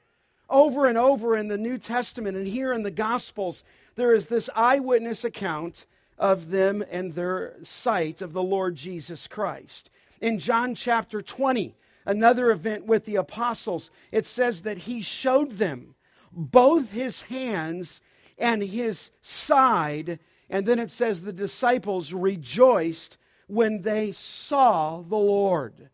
Over 0.48 0.86
and 0.86 0.96
over 0.96 1.36
in 1.36 1.48
the 1.48 1.58
New 1.58 1.76
Testament 1.76 2.36
and 2.36 2.46
here 2.46 2.72
in 2.72 2.84
the 2.84 2.90
Gospels, 2.90 3.64
there 3.96 4.14
is 4.14 4.26
this 4.26 4.48
eyewitness 4.54 5.24
account 5.24 5.84
of 6.16 6.50
them 6.50 6.84
and 6.90 7.12
their 7.12 7.56
sight 7.64 8.22
of 8.22 8.32
the 8.32 8.42
Lord 8.42 8.76
Jesus 8.76 9.26
Christ. 9.26 9.90
In 10.20 10.38
John 10.38 10.74
chapter 10.74 11.20
20, 11.20 11.74
another 12.06 12.50
event 12.50 12.86
with 12.86 13.04
the 13.04 13.16
apostles, 13.16 13.90
it 14.12 14.24
says 14.24 14.62
that 14.62 14.78
he 14.78 15.02
showed 15.02 15.52
them 15.52 15.94
both 16.32 16.92
his 16.92 17.22
hands 17.22 18.00
and 18.38 18.62
his 18.62 19.10
side. 19.20 20.18
And 20.50 20.66
then 20.66 20.78
it 20.78 20.90
says 20.90 21.22
the 21.22 21.32
disciples 21.32 22.12
rejoiced 22.12 23.18
when 23.46 23.80
they 23.80 24.12
saw 24.12 25.02
the 25.02 25.16
Lord. 25.16 25.90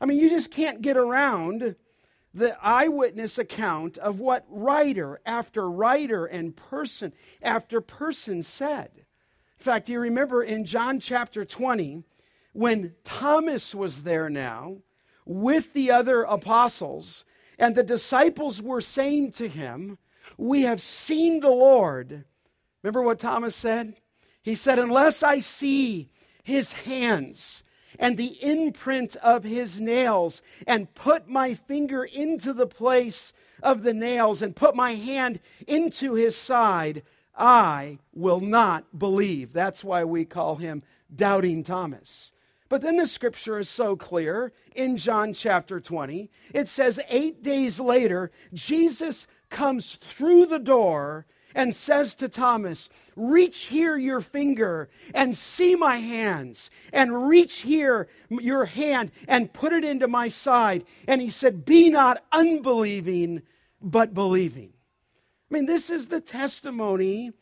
I 0.00 0.06
mean, 0.06 0.18
you 0.18 0.28
just 0.28 0.50
can't 0.50 0.82
get 0.82 0.96
around 0.96 1.76
the 2.34 2.56
eyewitness 2.62 3.38
account 3.38 3.96
of 3.98 4.20
what 4.20 4.44
writer 4.50 5.20
after 5.24 5.70
writer 5.70 6.26
and 6.26 6.54
person 6.54 7.14
after 7.42 7.80
person 7.80 8.42
said. 8.42 8.90
In 9.58 9.64
fact, 9.64 9.88
you 9.88 9.98
remember 9.98 10.42
in 10.42 10.66
John 10.66 11.00
chapter 11.00 11.46
20, 11.46 12.02
when 12.52 12.94
Thomas 13.04 13.74
was 13.74 14.02
there 14.02 14.28
now 14.28 14.78
with 15.24 15.72
the 15.72 15.90
other 15.90 16.22
apostles, 16.22 17.24
and 17.58 17.74
the 17.74 17.82
disciples 17.82 18.60
were 18.60 18.80
saying 18.80 19.32
to 19.32 19.48
him, 19.48 19.98
We 20.36 20.62
have 20.62 20.80
seen 20.80 21.40
the 21.40 21.50
Lord. 21.50 22.24
Remember 22.82 23.02
what 23.02 23.18
Thomas 23.18 23.56
said? 23.56 23.94
He 24.42 24.54
said, 24.54 24.78
Unless 24.78 25.22
I 25.22 25.38
see 25.40 26.10
his 26.42 26.72
hands 26.72 27.64
and 27.98 28.16
the 28.16 28.38
imprint 28.42 29.16
of 29.16 29.44
his 29.44 29.80
nails, 29.80 30.42
and 30.66 30.94
put 30.94 31.28
my 31.28 31.54
finger 31.54 32.04
into 32.04 32.52
the 32.52 32.66
place 32.66 33.32
of 33.62 33.82
the 33.82 33.94
nails, 33.94 34.42
and 34.42 34.54
put 34.54 34.76
my 34.76 34.94
hand 34.94 35.40
into 35.66 36.12
his 36.12 36.36
side, 36.36 37.02
I 37.34 37.98
will 38.12 38.40
not 38.40 38.98
believe. 38.98 39.52
That's 39.52 39.82
why 39.82 40.04
we 40.04 40.24
call 40.24 40.56
him 40.56 40.82
Doubting 41.14 41.64
Thomas. 41.64 42.32
But 42.68 42.82
then 42.82 42.96
the 42.96 43.06
scripture 43.06 43.58
is 43.58 43.68
so 43.68 43.96
clear 43.96 44.52
in 44.74 44.96
John 44.96 45.32
chapter 45.32 45.80
20. 45.80 46.30
It 46.52 46.68
says, 46.68 46.98
Eight 47.08 47.42
days 47.42 47.78
later, 47.78 48.30
Jesus 48.52 49.26
comes 49.50 49.92
through 49.92 50.46
the 50.46 50.58
door 50.58 51.26
and 51.54 51.74
says 51.74 52.14
to 52.16 52.28
Thomas, 52.28 52.88
Reach 53.14 53.64
here 53.66 53.96
your 53.96 54.20
finger 54.20 54.88
and 55.14 55.36
see 55.36 55.74
my 55.74 55.96
hands, 55.96 56.70
and 56.92 57.28
reach 57.28 57.62
here 57.62 58.08
your 58.28 58.66
hand 58.66 59.12
and 59.28 59.52
put 59.52 59.72
it 59.72 59.84
into 59.84 60.08
my 60.08 60.28
side. 60.28 60.84
And 61.06 61.22
he 61.22 61.30
said, 61.30 61.64
Be 61.64 61.88
not 61.88 62.22
unbelieving, 62.32 63.42
but 63.80 64.12
believing. 64.12 64.72
I 65.50 65.54
mean, 65.54 65.66
this 65.66 65.88
is 65.88 66.08
the 66.08 66.20
testimony, 66.20 67.32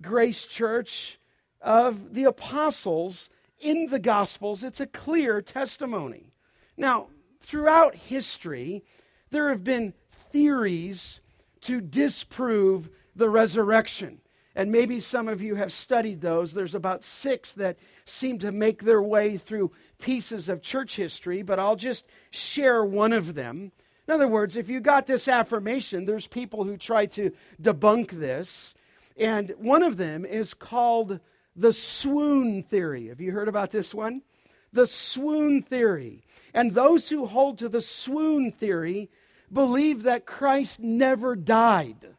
Grace 0.00 0.44
Church, 0.44 1.18
of 1.60 2.14
the 2.14 2.24
apostles 2.24 3.30
in 3.60 3.86
the 3.86 3.98
Gospels. 3.98 4.62
It's 4.62 4.80
a 4.80 4.86
clear 4.86 5.40
testimony. 5.42 6.32
Now, 6.76 7.08
throughout 7.40 7.94
history, 7.94 8.84
there 9.30 9.48
have 9.48 9.64
been 9.64 9.94
theories 10.10 11.20
to 11.62 11.80
disprove 11.80 12.88
the 13.14 13.28
resurrection. 13.28 14.20
And 14.54 14.72
maybe 14.72 14.98
some 14.98 15.28
of 15.28 15.40
you 15.40 15.54
have 15.54 15.72
studied 15.72 16.20
those. 16.20 16.52
There's 16.52 16.74
about 16.74 17.04
six 17.04 17.52
that 17.54 17.78
seem 18.04 18.38
to 18.40 18.50
make 18.50 18.82
their 18.82 19.02
way 19.02 19.36
through 19.36 19.72
pieces 20.00 20.48
of 20.48 20.62
church 20.62 20.96
history, 20.96 21.42
but 21.42 21.58
I'll 21.58 21.76
just 21.76 22.06
share 22.30 22.84
one 22.84 23.12
of 23.12 23.34
them. 23.34 23.72
In 24.08 24.14
other 24.14 24.26
words, 24.26 24.56
if 24.56 24.68
you 24.68 24.80
got 24.80 25.06
this 25.06 25.28
affirmation, 25.28 26.06
there's 26.06 26.26
people 26.26 26.64
who 26.64 26.76
try 26.76 27.06
to 27.06 27.30
debunk 27.60 28.10
this. 28.10 28.74
And 29.16 29.54
one 29.58 29.82
of 29.82 29.96
them 29.96 30.24
is 30.24 30.54
called 30.54 31.20
the 31.58 31.72
swoon 31.72 32.62
theory. 32.62 33.08
Have 33.08 33.20
you 33.20 33.32
heard 33.32 33.48
about 33.48 33.70
this 33.70 33.92
one? 33.92 34.22
The 34.72 34.86
swoon 34.86 35.62
theory. 35.62 36.22
And 36.54 36.72
those 36.72 37.08
who 37.08 37.26
hold 37.26 37.58
to 37.58 37.68
the 37.68 37.80
swoon 37.80 38.52
theory 38.52 39.10
believe 39.52 40.04
that 40.04 40.26
Christ 40.26 40.80
never 40.80 41.34
died. 41.34 42.14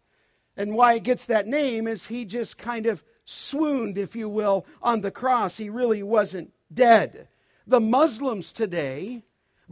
And 0.58 0.76
why 0.76 0.96
it 0.96 1.04
gets 1.04 1.26
that 1.26 1.48
name 1.48 1.88
is 1.88 2.08
he 2.08 2.26
just 2.26 2.58
kind 2.58 2.86
of 2.86 3.04
swooned, 3.24 3.98
if 3.98 4.16
you 4.16 4.28
will, 4.28 4.66
on 4.82 5.02
the 5.02 5.12
cross. 5.12 5.58
He 5.58 5.70
really 5.70 6.04
wasn't 6.04 6.52
dead. 6.74 7.30
The 7.66 7.80
Muslims 7.80 8.52
today 8.52 9.24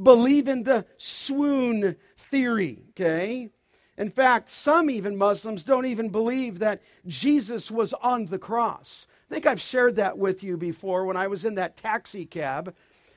believe 0.02 0.48
in 0.48 0.64
the 0.64 0.86
swoon 0.98 1.98
theory, 2.16 2.84
okay? 2.92 3.50
In 3.98 4.12
fact, 4.12 4.50
some 4.50 4.90
even 4.90 5.18
Muslims 5.18 5.64
don't 5.64 5.86
even 5.88 6.10
believe 6.10 6.60
that 6.60 6.82
Jesus 7.08 7.72
was 7.72 7.94
on 7.94 8.28
the 8.28 8.38
cross. 8.38 9.08
I 9.30 9.34
think 9.34 9.46
I've 9.46 9.62
shared 9.62 9.96
that 9.96 10.18
with 10.18 10.44
you 10.44 10.56
before 10.56 11.06
when 11.06 11.18
I 11.18 11.28
was 11.28 11.44
in 11.44 11.56
that 11.56 11.76
taxi 11.76 12.26
cab 12.26 12.76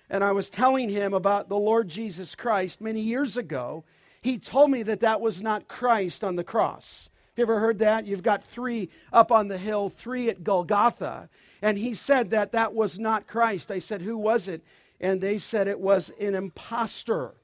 and 0.09 0.25
I 0.25 0.33
was 0.33 0.51
telling 0.51 0.89
him 0.89 1.15
about 1.15 1.49
the 1.49 1.59
Lord 1.59 1.89
Jesus 1.89 2.35
Christ 2.35 2.81
many 2.81 3.01
years 3.01 3.37
ago. 3.37 3.85
He 4.23 4.39
told 4.39 4.71
me 4.71 4.83
that 4.83 5.01
that 5.01 5.21
was 5.21 5.41
not 5.41 5.69
Christ 5.69 6.25
on 6.25 6.37
the 6.37 6.45
cross. 6.45 7.11
Have 7.15 7.39
you 7.39 7.45
ever 7.45 7.61
heard 7.61 7.79
that? 7.79 8.07
You've 8.07 8.23
got 8.23 8.43
three 8.43 8.89
up 9.13 9.31
on 9.31 9.49
the 9.49 9.57
hill, 9.59 9.89
three 9.89 10.29
at 10.29 10.43
Golgotha. 10.43 11.29
And 11.63 11.79
he 11.79 11.95
said 11.95 12.31
that 12.31 12.53
that 12.53 12.75
was 12.75 12.99
not 12.99 13.29
Christ. 13.29 13.71
I 13.71 13.79
said, 13.79 14.03
Who 14.03 14.17
was 14.19 14.49
it? 14.49 14.63
And 15.01 15.21
they 15.21 15.39
said 15.39 15.69
it 15.69 15.81
was 15.81 16.11
an 16.21 16.35
impostor. 16.35 17.35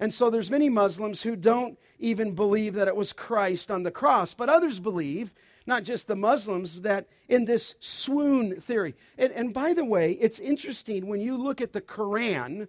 And 0.00 0.14
so 0.14 0.30
there's 0.30 0.50
many 0.50 0.68
Muslims 0.68 1.22
who 1.22 1.34
don't 1.34 1.78
even 1.98 2.34
believe 2.34 2.74
that 2.74 2.88
it 2.88 2.96
was 2.96 3.12
Christ 3.12 3.70
on 3.70 3.82
the 3.82 3.90
cross, 3.90 4.32
but 4.32 4.48
others 4.48 4.78
believe, 4.78 5.34
not 5.66 5.82
just 5.82 6.06
the 6.06 6.14
Muslims, 6.14 6.82
that 6.82 7.08
in 7.28 7.44
this 7.44 7.74
swoon 7.80 8.60
theory. 8.60 8.94
And, 9.16 9.32
and 9.32 9.52
by 9.52 9.74
the 9.74 9.84
way, 9.84 10.12
it's 10.12 10.38
interesting 10.38 11.08
when 11.08 11.20
you 11.20 11.36
look 11.36 11.60
at 11.60 11.72
the 11.72 11.80
Quran, 11.80 12.68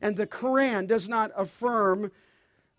and 0.00 0.16
the 0.16 0.26
Quran 0.26 0.86
does 0.86 1.08
not 1.08 1.30
affirm 1.36 2.10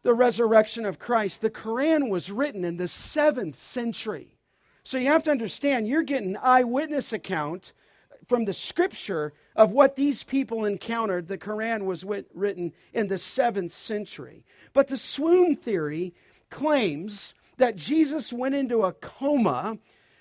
the 0.04 0.16
resurrection 0.16 0.86
of 0.86 0.98
Christ. 0.98 1.42
The 1.42 1.52
Quran 1.52 2.10
was 2.10 2.32
written 2.32 2.66
in 2.66 2.78
the 2.78 2.88
seventh 2.88 3.58
century. 3.58 4.36
So 4.84 4.98
you 4.98 5.08
have 5.08 5.24
to 5.24 5.32
understand, 5.32 5.88
you're 5.88 6.02
getting 6.02 6.36
eyewitness 6.38 7.14
account 7.14 7.72
from 8.28 8.46
the 8.46 8.54
scripture 8.54 9.34
of 9.56 9.72
what 9.72 9.96
these 9.96 10.24
people 10.24 10.66
encountered. 10.66 11.28
The 11.28 11.38
Quran 11.38 11.86
was 11.86 12.06
wit- 12.06 12.30
written 12.34 12.74
in 12.94 13.08
the 13.08 13.18
seventh 13.18 13.74
century. 13.74 14.44
But 14.74 14.88
the 14.88 14.98
swoon 14.98 15.56
theory 15.56 16.14
claims 16.50 17.34
that 17.58 17.76
Jesus 17.76 18.32
went 18.32 18.56
into 18.56 18.84
a 18.84 18.94
coma 18.94 19.78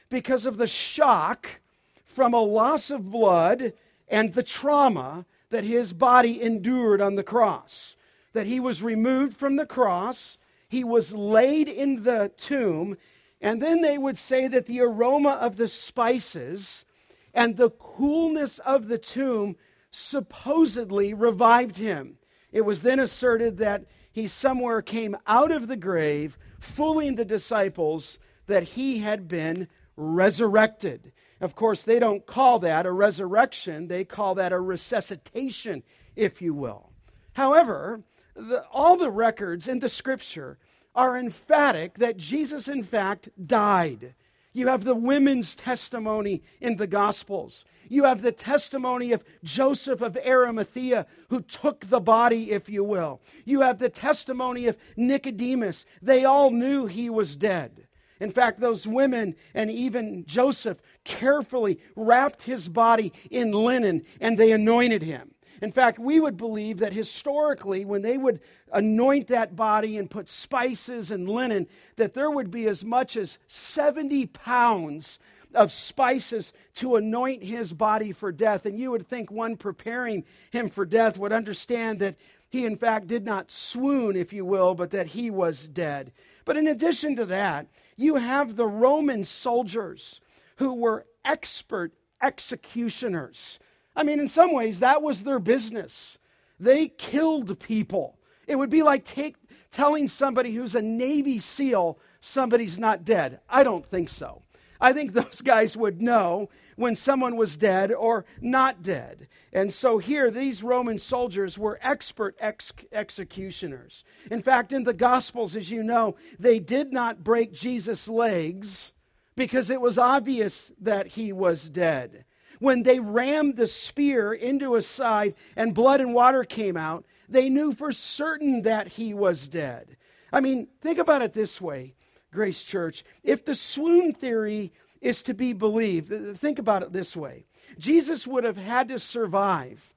because 0.08 0.46
of 0.46 0.56
the 0.56 0.66
shock 0.66 1.60
from 2.04 2.34
a 2.34 2.42
loss 2.42 2.90
of 2.90 3.10
blood 3.10 3.72
and 4.08 4.34
the 4.34 4.42
trauma 4.42 5.24
that 5.50 5.64
his 5.64 5.92
body 5.92 6.42
endured 6.42 7.00
on 7.00 7.14
the 7.14 7.22
cross 7.22 7.96
that 8.32 8.46
he 8.46 8.60
was 8.60 8.82
removed 8.82 9.36
from 9.36 9.56
the 9.56 9.66
cross, 9.66 10.38
he 10.68 10.84
was 10.84 11.12
laid 11.12 11.68
in 11.68 12.04
the 12.04 12.30
tomb, 12.36 12.96
and 13.40 13.62
then 13.62 13.80
they 13.80 13.98
would 13.98 14.18
say 14.18 14.46
that 14.48 14.66
the 14.66 14.80
aroma 14.80 15.30
of 15.30 15.56
the 15.56 15.68
spices 15.68 16.84
and 17.34 17.56
the 17.56 17.70
coolness 17.70 18.58
of 18.60 18.88
the 18.88 18.98
tomb 18.98 19.56
supposedly 19.90 21.14
revived 21.14 21.76
him. 21.76 22.16
It 22.52 22.62
was 22.62 22.82
then 22.82 22.98
asserted 22.98 23.58
that 23.58 23.84
he 24.10 24.26
somewhere 24.26 24.82
came 24.82 25.16
out 25.26 25.52
of 25.52 25.68
the 25.68 25.76
grave, 25.76 26.36
fooling 26.58 27.16
the 27.16 27.24
disciples 27.24 28.18
that 28.46 28.64
he 28.64 28.98
had 28.98 29.28
been 29.28 29.68
resurrected. 29.96 31.12
Of 31.40 31.54
course, 31.54 31.82
they 31.82 31.98
don't 31.98 32.26
call 32.26 32.58
that 32.60 32.86
a 32.86 32.92
resurrection, 32.92 33.88
they 33.88 34.04
call 34.04 34.34
that 34.34 34.52
a 34.52 34.60
resuscitation, 34.60 35.82
if 36.16 36.42
you 36.42 36.52
will. 36.52 36.90
However, 37.34 38.02
the, 38.34 38.64
all 38.72 38.96
the 38.96 39.10
records 39.10 39.68
in 39.68 39.78
the 39.78 39.88
scripture 39.88 40.58
are 40.94 41.16
emphatic 41.16 41.98
that 41.98 42.16
Jesus, 42.16 42.68
in 42.68 42.82
fact, 42.82 43.28
died. 43.46 44.14
You 44.52 44.66
have 44.66 44.84
the 44.84 44.94
women's 44.94 45.54
testimony 45.54 46.42
in 46.60 46.76
the 46.76 46.86
Gospels. 46.86 47.64
You 47.88 48.04
have 48.04 48.22
the 48.22 48.32
testimony 48.32 49.12
of 49.12 49.24
Joseph 49.42 50.00
of 50.00 50.16
Arimathea, 50.16 51.06
who 51.28 51.40
took 51.40 51.86
the 51.86 52.00
body, 52.00 52.52
if 52.52 52.68
you 52.68 52.84
will. 52.84 53.20
You 53.44 53.60
have 53.62 53.78
the 53.78 53.88
testimony 53.88 54.66
of 54.66 54.76
Nicodemus. 54.96 55.84
They 56.00 56.24
all 56.24 56.50
knew 56.50 56.86
he 56.86 57.10
was 57.10 57.36
dead. 57.36 57.86
In 58.20 58.30
fact, 58.30 58.60
those 58.60 58.86
women 58.86 59.34
and 59.54 59.70
even 59.70 60.24
Joseph 60.26 60.82
carefully 61.04 61.80
wrapped 61.96 62.42
his 62.42 62.68
body 62.68 63.12
in 63.30 63.50
linen 63.50 64.02
and 64.20 64.36
they 64.36 64.52
anointed 64.52 65.02
him. 65.02 65.34
In 65.60 65.72
fact, 65.72 65.98
we 65.98 66.20
would 66.20 66.36
believe 66.36 66.78
that 66.78 66.92
historically, 66.92 67.84
when 67.84 68.02
they 68.02 68.16
would 68.16 68.40
anoint 68.72 69.28
that 69.28 69.56
body 69.56 69.98
and 69.98 70.10
put 70.10 70.28
spices 70.28 71.10
and 71.10 71.28
linen, 71.28 71.66
that 71.96 72.14
there 72.14 72.30
would 72.30 72.50
be 72.50 72.66
as 72.66 72.84
much 72.84 73.16
as 73.16 73.38
70 73.46 74.26
pounds 74.26 75.18
of 75.54 75.72
spices 75.72 76.52
to 76.76 76.96
anoint 76.96 77.42
his 77.42 77.72
body 77.72 78.12
for 78.12 78.32
death. 78.32 78.64
And 78.64 78.78
you 78.78 78.90
would 78.90 79.06
think 79.06 79.30
one 79.30 79.56
preparing 79.56 80.24
him 80.50 80.70
for 80.70 80.86
death 80.86 81.18
would 81.18 81.32
understand 81.32 81.98
that 81.98 82.16
he, 82.48 82.64
in 82.64 82.76
fact, 82.76 83.06
did 83.06 83.24
not 83.24 83.50
swoon, 83.50 84.16
if 84.16 84.32
you 84.32 84.44
will, 84.44 84.74
but 84.74 84.90
that 84.90 85.08
he 85.08 85.30
was 85.30 85.68
dead. 85.68 86.12
But 86.44 86.56
in 86.56 86.66
addition 86.66 87.16
to 87.16 87.26
that, 87.26 87.68
you 87.96 88.16
have 88.16 88.56
the 88.56 88.66
Roman 88.66 89.24
soldiers 89.24 90.20
who 90.56 90.74
were 90.74 91.06
expert 91.24 91.92
executioners. 92.22 93.58
I 93.96 94.02
mean, 94.02 94.20
in 94.20 94.28
some 94.28 94.52
ways, 94.52 94.80
that 94.80 95.02
was 95.02 95.22
their 95.22 95.38
business. 95.38 96.18
They 96.58 96.88
killed 96.88 97.58
people. 97.58 98.18
It 98.46 98.56
would 98.56 98.70
be 98.70 98.82
like 98.82 99.04
take, 99.04 99.36
telling 99.70 100.08
somebody 100.08 100.54
who's 100.54 100.74
a 100.74 100.82
Navy 100.82 101.38
SEAL 101.38 101.98
somebody's 102.20 102.78
not 102.78 103.04
dead. 103.04 103.40
I 103.48 103.64
don't 103.64 103.86
think 103.86 104.08
so. 104.08 104.42
I 104.80 104.92
think 104.92 105.12
those 105.14 105.40
guys 105.40 105.76
would 105.76 106.00
know 106.00 106.48
when 106.76 106.96
someone 106.96 107.36
was 107.36 107.56
dead 107.56 107.92
or 107.92 108.24
not 108.40 108.82
dead. 108.82 109.28
And 109.52 109.72
so 109.72 109.98
here, 109.98 110.30
these 110.30 110.62
Roman 110.62 110.98
soldiers 110.98 111.58
were 111.58 111.78
expert 111.82 112.36
ex- 112.40 112.72
executioners. 112.92 114.04
In 114.30 114.42
fact, 114.42 114.72
in 114.72 114.84
the 114.84 114.94
Gospels, 114.94 115.56
as 115.56 115.70
you 115.70 115.82
know, 115.82 116.16
they 116.38 116.58
did 116.58 116.92
not 116.92 117.24
break 117.24 117.52
Jesus' 117.52 118.08
legs 118.08 118.92
because 119.36 119.70
it 119.70 119.80
was 119.80 119.98
obvious 119.98 120.72
that 120.80 121.08
he 121.08 121.32
was 121.32 121.68
dead 121.68 122.24
when 122.60 122.84
they 122.84 123.00
rammed 123.00 123.56
the 123.56 123.66
spear 123.66 124.32
into 124.32 124.74
his 124.74 124.86
side 124.86 125.34
and 125.56 125.74
blood 125.74 126.00
and 126.00 126.14
water 126.14 126.44
came 126.44 126.76
out, 126.76 127.04
they 127.28 127.48
knew 127.48 127.72
for 127.72 127.90
certain 127.90 128.62
that 128.62 128.88
he 128.88 129.12
was 129.12 129.48
dead. 129.48 129.96
I 130.32 130.40
mean, 130.40 130.68
think 130.80 130.98
about 130.98 131.22
it 131.22 131.32
this 131.32 131.60
way, 131.60 131.94
Grace 132.32 132.62
Church. 132.62 133.04
If 133.24 133.44
the 133.44 133.54
swoon 133.54 134.12
theory 134.12 134.72
is 135.00 135.22
to 135.22 135.34
be 135.34 135.52
believed, 135.52 136.38
think 136.38 136.58
about 136.58 136.82
it 136.82 136.92
this 136.92 137.16
way 137.16 137.46
Jesus 137.78 138.26
would 138.26 138.44
have 138.44 138.56
had 138.56 138.88
to 138.88 138.98
survive 138.98 139.94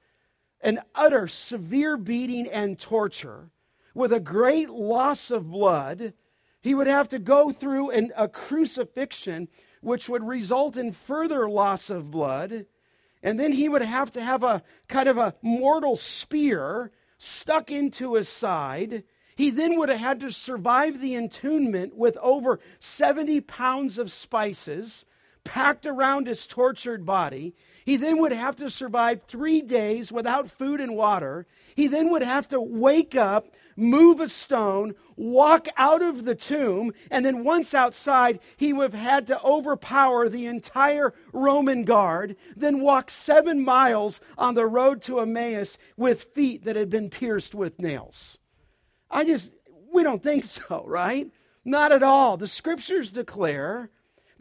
an 0.60 0.80
utter 0.94 1.28
severe 1.28 1.96
beating 1.96 2.48
and 2.48 2.78
torture 2.78 3.50
with 3.94 4.12
a 4.12 4.20
great 4.20 4.70
loss 4.70 5.30
of 5.30 5.50
blood. 5.50 6.14
He 6.62 6.74
would 6.74 6.86
have 6.86 7.10
to 7.10 7.18
go 7.18 7.52
through 7.52 7.90
an, 7.90 8.10
a 8.16 8.26
crucifixion 8.26 9.48
which 9.84 10.08
would 10.08 10.26
result 10.26 10.76
in 10.76 10.92
further 10.92 11.48
loss 11.48 11.90
of 11.90 12.10
blood. 12.10 12.66
And 13.22 13.38
then 13.38 13.52
he 13.52 13.68
would 13.68 13.82
have 13.82 14.10
to 14.12 14.22
have 14.22 14.42
a 14.42 14.62
kind 14.88 15.08
of 15.08 15.18
a 15.18 15.34
mortal 15.42 15.96
spear 15.96 16.90
stuck 17.18 17.70
into 17.70 18.14
his 18.14 18.28
side. 18.28 19.04
He 19.36 19.50
then 19.50 19.78
would 19.78 19.88
have 19.88 19.98
had 20.00 20.20
to 20.20 20.30
survive 20.30 21.00
the 21.00 21.14
entombment 21.14 21.94
with 21.94 22.16
over 22.18 22.60
70 22.78 23.40
pounds 23.42 23.98
of 23.98 24.12
spices 24.12 25.04
packed 25.44 25.86
around 25.86 26.26
his 26.26 26.46
tortured 26.46 27.04
body. 27.04 27.54
He 27.84 27.96
then 27.96 28.18
would 28.18 28.32
have 28.32 28.56
to 28.56 28.70
survive 28.70 29.22
three 29.22 29.60
days 29.60 30.10
without 30.10 30.50
food 30.50 30.80
and 30.80 30.96
water. 30.96 31.46
He 31.76 31.86
then 31.86 32.10
would 32.10 32.22
have 32.22 32.48
to 32.48 32.60
wake 32.60 33.14
up, 33.14 33.48
move 33.76 34.20
a 34.20 34.28
stone, 34.28 34.94
walk 35.16 35.68
out 35.76 36.00
of 36.00 36.24
the 36.24 36.34
tomb, 36.34 36.92
and 37.10 37.24
then 37.24 37.44
once 37.44 37.74
outside, 37.74 38.40
he 38.56 38.72
would 38.72 38.92
have 38.92 39.00
had 39.00 39.26
to 39.26 39.42
overpower 39.42 40.28
the 40.28 40.46
entire 40.46 41.12
Roman 41.32 41.84
guard, 41.84 42.36
then 42.56 42.80
walk 42.80 43.10
seven 43.10 43.62
miles 43.62 44.20
on 44.38 44.54
the 44.54 44.66
road 44.66 45.02
to 45.02 45.20
Emmaus 45.20 45.76
with 45.96 46.24
feet 46.34 46.64
that 46.64 46.76
had 46.76 46.88
been 46.88 47.10
pierced 47.10 47.54
with 47.54 47.78
nails. 47.78 48.38
I 49.10 49.24
just, 49.24 49.50
we 49.92 50.02
don't 50.02 50.22
think 50.22 50.44
so, 50.44 50.84
right? 50.86 51.30
Not 51.64 51.92
at 51.92 52.02
all. 52.02 52.36
The 52.36 52.48
scriptures 52.48 53.10
declare 53.10 53.90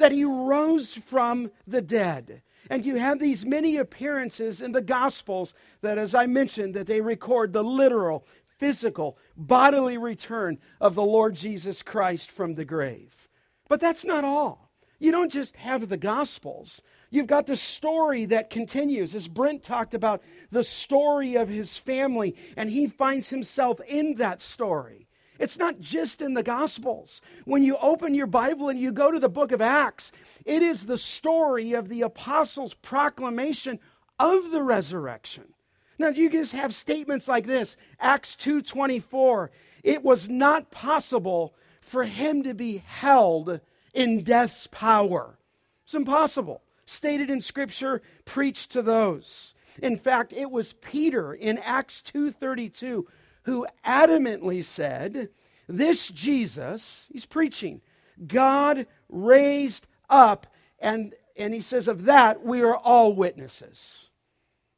that 0.03 0.11
he 0.11 0.25
rose 0.25 0.95
from 0.95 1.49
the 1.65 1.81
dead. 1.81 2.41
And 2.69 2.85
you 2.85 2.97
have 2.97 3.19
these 3.19 3.45
many 3.45 3.77
appearances 3.77 4.59
in 4.59 4.73
the 4.73 4.81
Gospels 4.81 5.53
that, 5.79 5.97
as 5.97 6.13
I 6.13 6.25
mentioned, 6.25 6.73
that 6.73 6.87
they 6.87 6.99
record 6.99 7.53
the 7.53 7.63
literal, 7.63 8.27
physical, 8.57 9.17
bodily 9.37 9.97
return 9.97 10.57
of 10.81 10.93
the 10.93 11.05
Lord 11.05 11.35
Jesus 11.35 11.81
Christ 11.81 12.29
from 12.29 12.55
the 12.55 12.65
grave. 12.65 13.29
But 13.69 13.79
that's 13.79 14.03
not 14.03 14.25
all. 14.25 14.71
You 14.99 15.13
don't 15.13 15.31
just 15.31 15.55
have 15.55 15.87
the 15.87 15.95
Gospels. 15.95 16.81
You've 17.09 17.27
got 17.27 17.45
the 17.45 17.55
story 17.55 18.25
that 18.25 18.49
continues. 18.49 19.15
As 19.15 19.29
Brent 19.29 19.63
talked 19.63 19.93
about 19.93 20.21
the 20.51 20.63
story 20.63 21.35
of 21.35 21.47
his 21.47 21.77
family, 21.77 22.35
and 22.57 22.69
he 22.69 22.87
finds 22.87 23.29
himself 23.29 23.79
in 23.87 24.15
that 24.15 24.41
story. 24.41 25.02
It's 25.43 25.59
not 25.59 25.81
just 25.81 26.21
in 26.21 26.35
the 26.35 26.41
Gospels. 26.41 27.19
When 27.43 27.63
you 27.63 27.75
open 27.81 28.15
your 28.15 28.27
Bible 28.27 28.69
and 28.69 28.79
you 28.79 28.93
go 28.93 29.11
to 29.11 29.19
the 29.19 29.27
book 29.27 29.51
of 29.51 29.59
Acts, 29.59 30.13
it 30.45 30.63
is 30.63 30.85
the 30.85 30.97
story 30.97 31.73
of 31.73 31.89
the 31.89 32.01
apostles' 32.01 32.75
proclamation 32.75 33.81
of 34.17 34.51
the 34.51 34.63
resurrection. 34.63 35.53
Now 35.99 36.07
you 36.07 36.29
just 36.29 36.53
have 36.53 36.73
statements 36.73 37.27
like 37.27 37.45
this, 37.45 37.75
Acts 37.99 38.37
2:24, 38.37 39.51
it 39.83 40.01
was 40.01 40.29
not 40.29 40.71
possible 40.71 41.53
for 41.81 42.05
him 42.05 42.43
to 42.43 42.53
be 42.53 42.77
held 42.77 43.59
in 43.93 44.23
death's 44.23 44.67
power. 44.67 45.37
It's 45.83 45.93
impossible. 45.93 46.63
Stated 46.85 47.29
in 47.29 47.41
scripture, 47.41 48.01
preached 48.23 48.71
to 48.71 48.81
those. 48.81 49.53
In 49.81 49.97
fact, 49.97 50.31
it 50.31 50.51
was 50.51 50.71
Peter 50.71 51.33
in 51.33 51.57
Acts 51.57 52.01
2:32 52.01 53.07
who 53.43 53.67
adamantly 53.85 54.63
said, 54.63 55.29
This 55.67 56.09
Jesus, 56.09 57.05
he's 57.11 57.25
preaching, 57.25 57.81
God 58.25 58.87
raised 59.09 59.87
up, 60.09 60.47
and, 60.79 61.15
and 61.37 61.53
he 61.53 61.61
says, 61.61 61.87
Of 61.87 62.05
that 62.05 62.43
we 62.43 62.61
are 62.61 62.75
all 62.75 63.13
witnesses. 63.13 64.09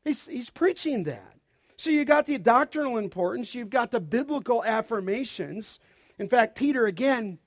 He's, 0.04 0.26
he's 0.28 0.50
preaching 0.50 1.04
that. 1.04 1.34
So 1.78 1.90
you 1.90 2.06
got 2.06 2.26
the 2.26 2.38
doctrinal 2.38 2.98
importance, 2.98 3.54
you've 3.54 3.70
got 3.70 3.92
the 3.92 4.00
biblical 4.00 4.64
affirmations. 4.64 5.80
In 6.18 6.30
fact, 6.30 6.56
Peter 6.56 6.86
again 6.86 7.40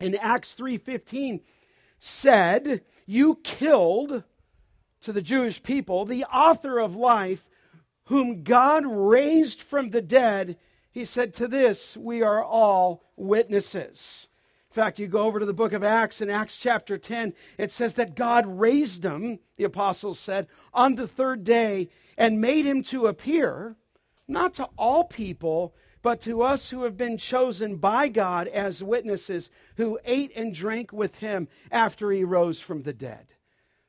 in 0.00 0.14
Acts 0.16 0.54
3:15 0.54 1.40
said, 1.98 2.82
"You 3.04 3.36
killed 3.42 4.22
to 5.00 5.12
the 5.12 5.22
Jewish 5.22 5.62
people 5.62 6.04
the 6.04 6.24
author 6.24 6.78
of 6.78 6.96
life 6.96 7.46
whom 8.08 8.42
God 8.42 8.84
raised 8.86 9.60
from 9.60 9.90
the 9.90 10.00
dead, 10.00 10.56
he 10.90 11.04
said, 11.04 11.34
To 11.34 11.46
this 11.46 11.94
we 11.96 12.22
are 12.22 12.42
all 12.42 13.04
witnesses. 13.16 14.28
In 14.70 14.74
fact, 14.74 14.98
you 14.98 15.06
go 15.06 15.22
over 15.22 15.38
to 15.38 15.46
the 15.46 15.52
book 15.52 15.74
of 15.74 15.84
Acts, 15.84 16.22
in 16.22 16.30
Acts 16.30 16.56
chapter 16.56 16.96
10, 16.96 17.34
it 17.58 17.70
says 17.70 17.94
that 17.94 18.14
God 18.14 18.46
raised 18.46 19.04
him, 19.04 19.40
the 19.56 19.64
apostles 19.64 20.18
said, 20.18 20.46
on 20.72 20.94
the 20.94 21.06
third 21.06 21.44
day 21.44 21.88
and 22.16 22.40
made 22.40 22.64
him 22.64 22.82
to 22.84 23.06
appear, 23.06 23.76
not 24.26 24.54
to 24.54 24.68
all 24.78 25.04
people, 25.04 25.74
but 26.00 26.20
to 26.22 26.40
us 26.42 26.70
who 26.70 26.84
have 26.84 26.96
been 26.96 27.18
chosen 27.18 27.76
by 27.76 28.08
God 28.08 28.48
as 28.48 28.82
witnesses, 28.82 29.50
who 29.76 29.98
ate 30.06 30.32
and 30.34 30.54
drank 30.54 30.92
with 30.92 31.18
him 31.18 31.48
after 31.70 32.10
he 32.10 32.24
rose 32.24 32.60
from 32.60 32.82
the 32.82 32.94
dead. 32.94 33.34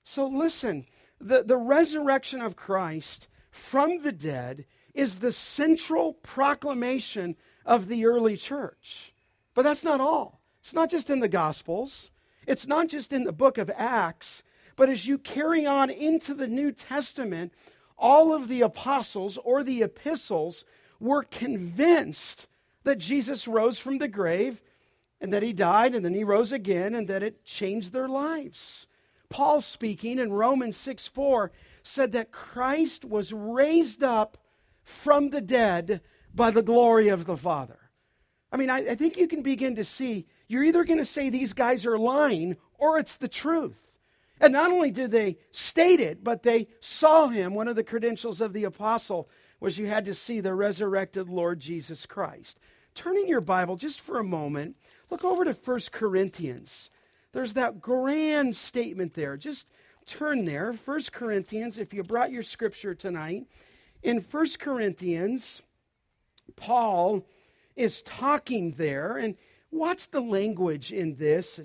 So 0.03 0.27
listen, 0.27 0.87
the, 1.21 1.43
the 1.43 1.57
resurrection 1.57 2.41
of 2.41 2.57
Christ 2.57 3.29
from 3.51 4.03
the 4.03 4.11
dead 4.11 4.65
is 4.93 5.19
the 5.19 5.31
central 5.31 6.13
proclamation 6.13 7.35
of 7.65 7.87
the 7.87 8.05
early 8.05 8.37
church. 8.37 9.13
But 9.53 9.63
that's 9.63 9.83
not 9.83 10.01
all. 10.01 10.41
It's 10.61 10.73
not 10.73 10.89
just 10.89 11.09
in 11.09 11.19
the 11.19 11.29
Gospels, 11.29 12.11
it's 12.45 12.67
not 12.67 12.87
just 12.87 13.13
in 13.13 13.23
the 13.23 13.31
book 13.31 13.57
of 13.57 13.71
Acts, 13.75 14.43
but 14.75 14.89
as 14.89 15.07
you 15.07 15.17
carry 15.17 15.65
on 15.65 15.89
into 15.89 16.33
the 16.33 16.47
New 16.47 16.71
Testament, 16.71 17.53
all 17.97 18.33
of 18.33 18.47
the 18.47 18.61
apostles 18.61 19.37
or 19.43 19.63
the 19.63 19.83
epistles 19.83 20.63
were 20.99 21.23
convinced 21.23 22.47
that 22.83 22.97
Jesus 22.97 23.47
rose 23.47 23.77
from 23.77 23.97
the 23.97 24.07
grave 24.07 24.61
and 25.21 25.33
that 25.33 25.43
he 25.43 25.53
died 25.53 25.93
and 25.93 26.03
then 26.03 26.13
he 26.13 26.23
rose 26.23 26.51
again 26.51 26.95
and 26.95 27.07
that 27.07 27.23
it 27.23 27.43
changed 27.43 27.91
their 27.91 28.07
lives. 28.07 28.87
Paul 29.29 29.61
speaking 29.61 30.17
in 30.17 30.31
Romans 30.31 30.77
6 30.77 31.07
4 31.07 31.51
said 31.83 32.11
that 32.11 32.31
Christ 32.31 33.05
was 33.05 33.33
raised 33.33 34.03
up 34.03 34.37
from 34.83 35.29
the 35.29 35.41
dead 35.41 36.01
by 36.33 36.51
the 36.51 36.61
glory 36.61 37.07
of 37.07 37.25
the 37.25 37.37
Father. 37.37 37.77
I 38.51 38.57
mean, 38.57 38.69
I, 38.69 38.91
I 38.91 38.95
think 38.95 39.17
you 39.17 39.27
can 39.27 39.41
begin 39.41 39.75
to 39.75 39.83
see 39.83 40.25
you're 40.47 40.63
either 40.63 40.83
going 40.83 40.99
to 40.99 41.05
say 41.05 41.29
these 41.29 41.53
guys 41.53 41.85
are 41.85 41.97
lying 41.97 42.57
or 42.77 42.97
it's 42.97 43.15
the 43.15 43.27
truth. 43.27 43.77
And 44.41 44.53
not 44.53 44.71
only 44.71 44.89
did 44.89 45.11
they 45.11 45.37
state 45.51 45.99
it, 45.99 46.23
but 46.23 46.43
they 46.43 46.67
saw 46.79 47.27
him. 47.27 47.53
One 47.53 47.67
of 47.67 47.75
the 47.75 47.83
credentials 47.83 48.41
of 48.41 48.53
the 48.53 48.63
apostle 48.63 49.29
was 49.59 49.77
you 49.77 49.87
had 49.87 50.05
to 50.05 50.13
see 50.13 50.39
the 50.39 50.53
resurrected 50.53 51.29
Lord 51.29 51.59
Jesus 51.59 52.05
Christ. 52.05 52.57
Turning 52.95 53.27
your 53.27 53.41
Bible 53.41 53.75
just 53.75 53.99
for 53.99 54.17
a 54.17 54.23
moment, 54.23 54.77
look 55.09 55.23
over 55.23 55.43
to 55.43 55.51
1 55.53 55.79
Corinthians 55.91 56.89
there's 57.31 57.53
that 57.53 57.81
grand 57.81 58.55
statement 58.55 59.13
there. 59.13 59.37
Just 59.37 59.67
turn 60.09 60.45
there. 60.45 60.73
1 60.73 61.01
Corinthians, 61.11 61.77
if 61.77 61.93
you 61.93 62.03
brought 62.03 62.31
your 62.31 62.43
scripture 62.43 62.95
tonight, 62.95 63.45
in 64.01 64.19
1 64.19 64.47
Corinthians, 64.59 65.61
Paul 66.55 67.25
is 67.75 68.01
talking 68.01 68.71
there. 68.71 69.17
And 69.17 69.35
what's 69.69 70.07
the 70.07 70.21
language 70.21 70.91
in 70.91 71.15
this 71.15 71.59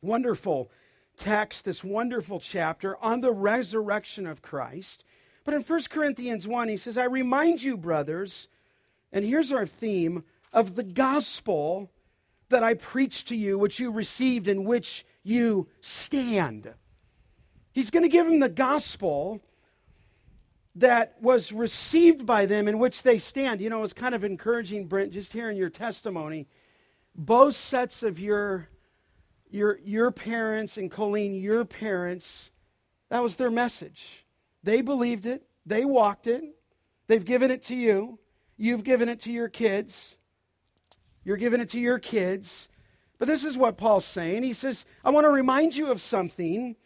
wonderful 0.00 0.70
text, 1.16 1.64
this 1.64 1.84
wonderful 1.84 2.40
chapter 2.40 2.96
on 3.02 3.20
the 3.20 3.32
resurrection 3.32 4.26
of 4.26 4.42
Christ? 4.42 5.04
But 5.44 5.54
in 5.54 5.62
1 5.62 5.80
Corinthians 5.90 6.48
1, 6.48 6.68
he 6.68 6.76
says, 6.76 6.98
I 6.98 7.04
remind 7.04 7.62
you, 7.62 7.76
brothers, 7.76 8.48
and 9.12 9.24
here's 9.24 9.52
our 9.52 9.66
theme 9.66 10.24
of 10.52 10.74
the 10.74 10.82
gospel 10.82 11.90
that 12.48 12.62
I 12.62 12.74
preached 12.74 13.28
to 13.28 13.36
you, 13.36 13.58
which 13.58 13.80
you 13.80 13.90
received, 13.90 14.48
in 14.48 14.64
which 14.64 15.04
you 15.22 15.68
stand. 15.80 16.74
He's 17.72 17.90
going 17.90 18.02
to 18.02 18.08
give 18.08 18.26
them 18.26 18.40
the 18.40 18.48
gospel 18.48 19.40
that 20.74 21.16
was 21.20 21.52
received 21.52 22.24
by 22.24 22.46
them 22.46 22.68
in 22.68 22.78
which 22.78 23.02
they 23.02 23.18
stand. 23.18 23.60
You 23.60 23.70
know, 23.70 23.82
it's 23.82 23.92
kind 23.92 24.14
of 24.14 24.24
encouraging, 24.24 24.86
Brent, 24.86 25.12
just 25.12 25.32
hearing 25.32 25.56
your 25.56 25.70
testimony. 25.70 26.48
Both 27.14 27.56
sets 27.56 28.02
of 28.02 28.18
your 28.18 28.68
your 29.50 29.78
your 29.84 30.10
parents 30.10 30.78
and 30.78 30.90
Colleen, 30.90 31.34
your 31.34 31.64
parents, 31.66 32.50
that 33.10 33.22
was 33.22 33.36
their 33.36 33.50
message. 33.50 34.24
They 34.62 34.80
believed 34.80 35.26
it, 35.26 35.46
they 35.66 35.84
walked 35.84 36.26
it, 36.26 36.42
they've 37.06 37.24
given 37.24 37.50
it 37.50 37.62
to 37.64 37.74
you, 37.74 38.18
you've 38.56 38.82
given 38.82 39.10
it 39.10 39.20
to 39.20 39.32
your 39.32 39.50
kids, 39.50 40.16
you're 41.22 41.36
giving 41.36 41.60
it 41.60 41.68
to 41.70 41.80
your 41.80 41.98
kids. 41.98 42.68
But 43.18 43.28
this 43.28 43.44
is 43.44 43.56
what 43.58 43.76
Paul's 43.76 44.06
saying. 44.06 44.42
He 44.42 44.54
says, 44.54 44.84
I 45.04 45.10
want 45.10 45.26
to 45.26 45.30
remind 45.30 45.76
you 45.76 45.90
of 45.90 46.00
something. 46.00 46.76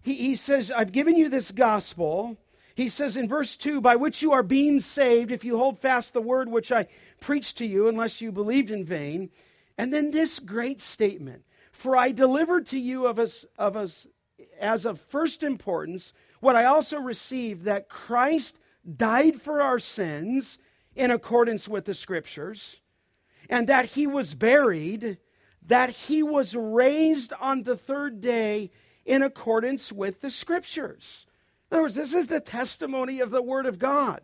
He, 0.00 0.14
he 0.14 0.36
says, 0.36 0.70
I've 0.70 0.92
given 0.92 1.16
you 1.16 1.28
this 1.28 1.50
gospel 1.50 2.38
he 2.78 2.88
says 2.88 3.16
in 3.16 3.26
verse 3.26 3.56
2 3.56 3.80
by 3.80 3.96
which 3.96 4.22
you 4.22 4.30
are 4.30 4.44
being 4.44 4.78
saved 4.78 5.32
if 5.32 5.44
you 5.44 5.56
hold 5.58 5.80
fast 5.80 6.12
the 6.12 6.20
word 6.20 6.48
which 6.48 6.70
I 6.70 6.86
preached 7.18 7.58
to 7.58 7.66
you, 7.66 7.88
unless 7.88 8.20
you 8.20 8.30
believed 8.30 8.70
in 8.70 8.84
vain. 8.84 9.30
And 9.76 9.92
then 9.92 10.12
this 10.12 10.38
great 10.38 10.80
statement 10.80 11.42
For 11.72 11.96
I 11.96 12.12
delivered 12.12 12.66
to 12.66 12.78
you 12.78 13.08
of 13.08 13.18
us, 13.18 13.44
of 13.58 13.76
us 13.76 14.06
as 14.60 14.84
of 14.84 15.00
first 15.00 15.42
importance 15.42 16.12
what 16.38 16.54
I 16.54 16.66
also 16.66 16.98
received 16.98 17.64
that 17.64 17.88
Christ 17.88 18.60
died 18.96 19.42
for 19.42 19.60
our 19.60 19.80
sins 19.80 20.56
in 20.94 21.10
accordance 21.10 21.66
with 21.66 21.84
the 21.84 21.94
scriptures, 21.94 22.80
and 23.50 23.66
that 23.66 23.86
he 23.86 24.06
was 24.06 24.36
buried, 24.36 25.18
that 25.66 25.90
he 25.90 26.22
was 26.22 26.54
raised 26.54 27.32
on 27.40 27.64
the 27.64 27.76
third 27.76 28.20
day 28.20 28.70
in 29.08 29.22
accordance 29.22 29.90
with 29.90 30.20
the 30.20 30.30
scriptures. 30.30 31.26
In 31.70 31.76
other 31.76 31.84
words, 31.84 31.94
this 31.94 32.14
is 32.14 32.28
the 32.28 32.40
testimony 32.40 33.20
of 33.20 33.30
the 33.30 33.42
Word 33.42 33.66
of 33.66 33.78
God. 33.78 34.20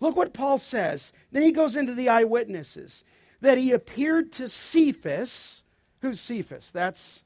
Look 0.00 0.16
what 0.16 0.34
Paul 0.34 0.58
says. 0.58 1.12
Then 1.30 1.42
he 1.42 1.52
goes 1.52 1.76
into 1.76 1.94
the 1.94 2.08
eyewitnesses 2.08 3.04
that 3.40 3.58
he 3.58 3.72
appeared 3.72 4.32
to 4.32 4.48
Cephas. 4.48 5.62
Who's 6.00 6.20
Cephas? 6.20 6.70
That's 6.70 7.22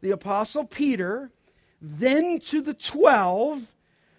the 0.00 0.10
Apostle 0.10 0.64
Peter. 0.64 1.30
Then 1.80 2.40
to 2.40 2.60
the 2.60 2.74
12. 2.74 3.68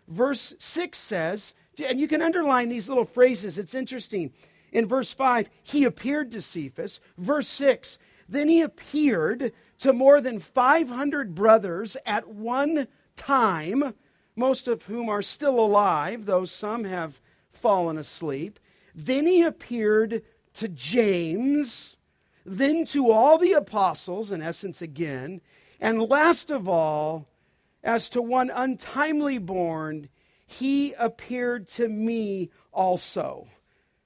Verse 0.08 0.56
6 0.58 0.98
says, 0.98 1.54
and 1.88 2.00
you 2.00 2.08
can 2.08 2.24
underline 2.24 2.70
these 2.70 2.90
little 2.90 3.06
phrases, 3.06 3.60
it's 3.60 3.76
interesting. 3.76 4.34
In 4.72 4.88
verse 4.88 5.14
5, 5.14 5.50
he 5.64 5.84
appeared 5.84 6.32
to 6.32 6.42
Cephas. 6.42 7.00
Verse 7.18 7.48
6, 7.48 8.00
then 8.30 8.48
he 8.48 8.62
appeared 8.62 9.52
to 9.80 9.94
more 9.94 10.22
than 10.22 10.40
500 10.40 11.34
brothers 11.36 11.98
at 12.06 12.28
one 12.28 12.88
time 13.16 13.94
most 14.36 14.70
of 14.70 14.84
whom 14.84 15.10
are 15.10 15.22
still 15.22 15.60
alive, 15.60 16.26
though 16.26 16.46
some 16.46 16.86
have 16.86 17.20
fallen 17.50 17.98
asleep. 17.98 18.58
Then 18.96 19.28
he 19.28 19.42
appeared 19.42 20.24
to 20.54 20.68
James, 20.70 21.98
then 22.46 22.86
to 22.86 23.12
all 23.12 23.38
the 23.38 23.52
apostles, 23.52 24.32
in 24.32 24.42
essence 24.42 24.82
again, 24.82 25.42
and 25.80 26.02
last 26.02 26.52
of 26.52 26.68
all, 26.68 27.28
as 27.84 28.10
to 28.10 28.22
one 28.22 28.50
untimely 28.50 29.38
born, 29.38 30.10
he 30.46 30.94
appeared 30.94 31.68
to 31.68 31.88
me 31.88 32.50
also. 32.72 33.48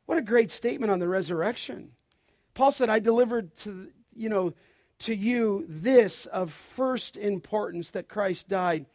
What 0.06 0.18
a 0.18 0.22
great 0.22 0.52
statement 0.52 0.92
on 0.92 1.00
the 1.00 1.08
resurrection. 1.08 1.92
Paul 2.54 2.72
said, 2.72 2.90
I 2.90 3.00
delivered 3.00 3.56
to, 3.58 3.90
you 4.16 4.30
know, 4.30 4.54
to 5.00 5.16
you 5.16 5.66
this 5.68 6.26
of 6.28 6.52
first 6.52 7.18
importance 7.18 7.92
that 7.92 8.08
Christ 8.08 8.48
died 8.48 8.86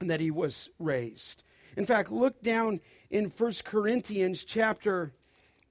and 0.00 0.10
that 0.10 0.20
he 0.20 0.30
was 0.30 0.70
raised. 0.78 1.42
In 1.76 1.86
fact, 1.86 2.10
look 2.10 2.42
down 2.42 2.80
in 3.10 3.26
1 3.26 3.52
Corinthians 3.64 4.44
chapter 4.44 5.12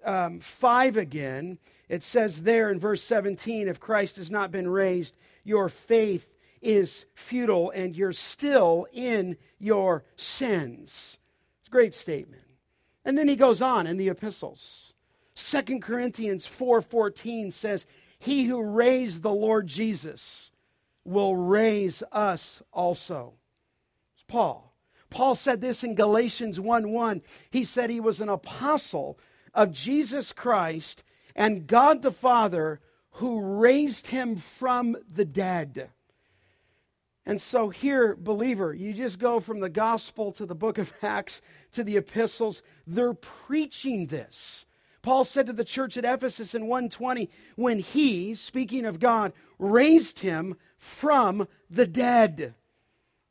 um, 0.05 0.39
5 0.39 0.97
again. 0.97 1.57
It 1.89 2.03
says 2.03 2.43
there 2.43 2.69
in 2.69 2.79
verse 2.79 3.03
17 3.03 3.67
if 3.67 3.79
Christ 3.79 4.17
has 4.17 4.31
not 4.31 4.51
been 4.51 4.67
raised, 4.67 5.15
your 5.43 5.69
faith 5.69 6.33
is 6.61 7.05
futile 7.13 7.71
and 7.71 7.95
you're 7.95 8.13
still 8.13 8.87
in 8.93 9.37
your 9.59 10.03
sins. 10.15 11.17
It's 11.59 11.67
a 11.67 11.71
great 11.71 11.93
statement. 11.93 12.43
And 13.05 13.17
then 13.17 13.27
he 13.27 13.35
goes 13.35 13.61
on 13.61 13.87
in 13.87 13.97
the 13.97 14.09
epistles. 14.09 14.93
2 15.35 15.79
Corinthians 15.79 16.47
4:14 16.47 17.53
says, 17.53 17.85
"He 18.19 18.45
who 18.45 18.61
raised 18.61 19.21
the 19.21 19.33
Lord 19.33 19.67
Jesus 19.67 20.51
will 21.03 21.35
raise 21.35 22.03
us 22.11 22.61
also." 22.71 23.35
It's 24.15 24.23
Paul. 24.27 24.73
Paul 25.09 25.35
said 25.35 25.61
this 25.61 25.83
in 25.83 25.95
Galatians 25.95 26.59
1 26.59 26.91
1. 26.91 27.21
He 27.49 27.63
said 27.63 27.89
he 27.89 27.99
was 27.99 28.19
an 28.19 28.29
apostle 28.29 29.17
of 29.53 29.71
Jesus 29.71 30.33
Christ 30.33 31.03
and 31.35 31.67
God 31.67 32.01
the 32.01 32.11
Father 32.11 32.81
who 33.11 33.39
raised 33.39 34.07
him 34.07 34.35
from 34.35 34.95
the 35.09 35.25
dead. 35.25 35.89
And 37.25 37.41
so, 37.41 37.69
here, 37.69 38.15
believer, 38.15 38.73
you 38.73 38.93
just 38.93 39.19
go 39.19 39.39
from 39.39 39.59
the 39.59 39.69
gospel 39.69 40.31
to 40.33 40.45
the 40.45 40.55
book 40.55 40.77
of 40.77 40.93
Acts 41.01 41.41
to 41.71 41.83
the 41.83 41.97
epistles. 41.97 42.61
They're 42.85 43.13
preaching 43.13 44.07
this. 44.07 44.65
Paul 45.07 45.23
said 45.23 45.47
to 45.47 45.53
the 45.53 45.63
church 45.63 45.95
at 45.95 46.03
Ephesus 46.03 46.53
in 46.53 46.67
120, 46.67 47.29
when 47.55 47.79
he, 47.79 48.35
speaking 48.35 48.85
of 48.85 48.99
God, 48.99 49.31
raised 49.57 50.19
him 50.19 50.57
from 50.77 51.47
the 51.69 51.87
dead. 51.87 52.55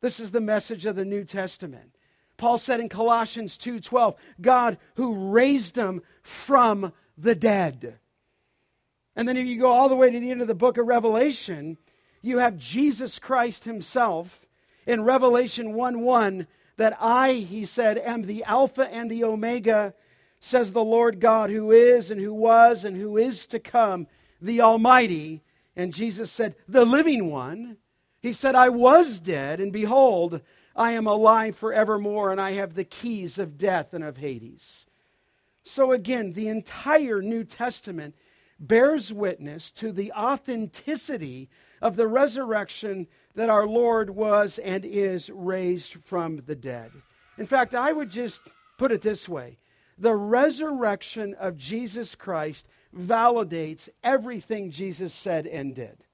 This 0.00 0.18
is 0.18 0.30
the 0.30 0.40
message 0.40 0.86
of 0.86 0.96
the 0.96 1.04
New 1.04 1.22
Testament. 1.22 1.94
Paul 2.38 2.56
said 2.56 2.80
in 2.80 2.88
Colossians 2.88 3.58
2:12, 3.58 4.16
God 4.40 4.78
who 4.94 5.30
raised 5.30 5.76
him 5.76 6.00
from 6.22 6.94
the 7.18 7.34
dead. 7.34 7.98
And 9.14 9.28
then 9.28 9.36
if 9.36 9.46
you 9.46 9.58
go 9.58 9.70
all 9.70 9.90
the 9.90 9.96
way 9.96 10.10
to 10.10 10.18
the 10.18 10.30
end 10.30 10.40
of 10.40 10.48
the 10.48 10.54
book 10.54 10.78
of 10.78 10.86
Revelation, 10.86 11.76
you 12.22 12.38
have 12.38 12.56
Jesus 12.56 13.18
Christ 13.18 13.64
himself 13.64 14.46
in 14.86 15.04
Revelation 15.04 15.74
1 15.74 16.00
1 16.00 16.46
that 16.78 16.96
I, 16.98 17.32
he 17.34 17.66
said, 17.66 17.98
am 17.98 18.22
the 18.22 18.44
Alpha 18.44 18.90
and 18.90 19.10
the 19.10 19.24
Omega, 19.24 19.92
says 20.40 20.72
the 20.72 20.84
Lord 20.84 21.20
God, 21.20 21.50
who 21.50 21.70
is 21.70 22.10
and 22.10 22.20
who 22.20 22.34
was 22.34 22.84
and 22.84 22.96
who 22.96 23.16
is 23.16 23.46
to 23.48 23.58
come, 23.58 24.06
the 24.40 24.60
Almighty. 24.60 25.42
And 25.74 25.92
Jesus 25.92 26.30
said, 26.30 26.54
the 26.68 26.84
living 26.84 27.30
one. 27.30 27.78
He 28.20 28.32
said, 28.32 28.54
I 28.54 28.70
was 28.70 29.20
dead, 29.20 29.60
and 29.60 29.72
behold, 29.72 30.40
I 30.74 30.92
am 30.92 31.06
alive 31.06 31.56
forevermore, 31.56 32.32
and 32.32 32.40
I 32.40 32.52
have 32.52 32.74
the 32.74 32.84
keys 32.84 33.38
of 33.38 33.58
death 33.58 33.94
and 33.94 34.02
of 34.02 34.16
Hades. 34.16 34.86
So 35.62 35.92
again, 35.92 36.32
the 36.32 36.48
entire 36.48 37.22
New 37.22 37.44
Testament 37.44 38.14
bears 38.58 39.12
witness 39.12 39.70
to 39.72 39.92
the 39.92 40.12
authenticity 40.12 41.48
of 41.82 41.96
the 41.96 42.06
resurrection 42.06 43.06
that 43.34 43.50
our 43.50 43.66
Lord 43.66 44.10
was 44.10 44.58
and 44.58 44.84
is 44.84 45.28
raised 45.30 45.96
from 46.04 46.42
the 46.46 46.56
dead. 46.56 46.90
In 47.38 47.46
fact, 47.46 47.74
I 47.74 47.92
would 47.92 48.10
just 48.10 48.40
put 48.78 48.92
it 48.92 49.02
this 49.02 49.28
way 49.28 49.58
the 49.98 50.14
resurrection 50.14 51.34
of 51.34 51.56
Jesus 51.56 52.14
Christ 52.14 52.66
validates 52.96 53.88
everything 54.02 54.70
Jesus 54.70 55.14
said 55.14 55.46
and 55.46 55.74
did. 55.74 56.04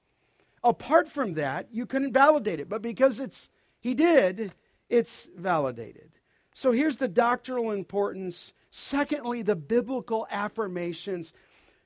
Apart 0.65 1.09
from 1.09 1.35
that, 1.35 1.69
you 1.73 1.87
couldn't 1.87 2.13
validate 2.13 2.61
it. 2.61 2.69
But 2.69 2.83
because 2.83 3.19
it's 3.19 3.51
he 3.81 3.95
did, 3.95 4.53
it's 4.89 5.27
validated. 5.37 6.11
So 6.55 6.71
here's 6.71 6.99
the 6.99 7.09
doctrinal 7.09 7.73
importance. 7.73 8.53
Secondly, 8.71 9.43
the 9.43 9.57
biblical 9.57 10.27
affirmations. 10.31 11.33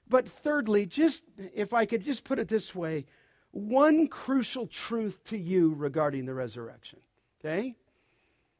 But 0.09 0.29
thirdly, 0.29 0.87
just 0.87 1.25
if 1.55 1.73
I 1.73 1.87
could 1.87 2.05
just 2.05 2.25
put 2.25 2.39
it 2.39 2.49
this 2.49 2.75
way, 2.75 3.07
one 3.53 4.07
crucial 4.07 4.67
truth 4.67 5.25
to 5.25 5.39
you 5.39 5.73
regarding 5.73 6.27
the 6.27 6.35
resurrection. 6.35 6.99
Okay? 7.41 7.75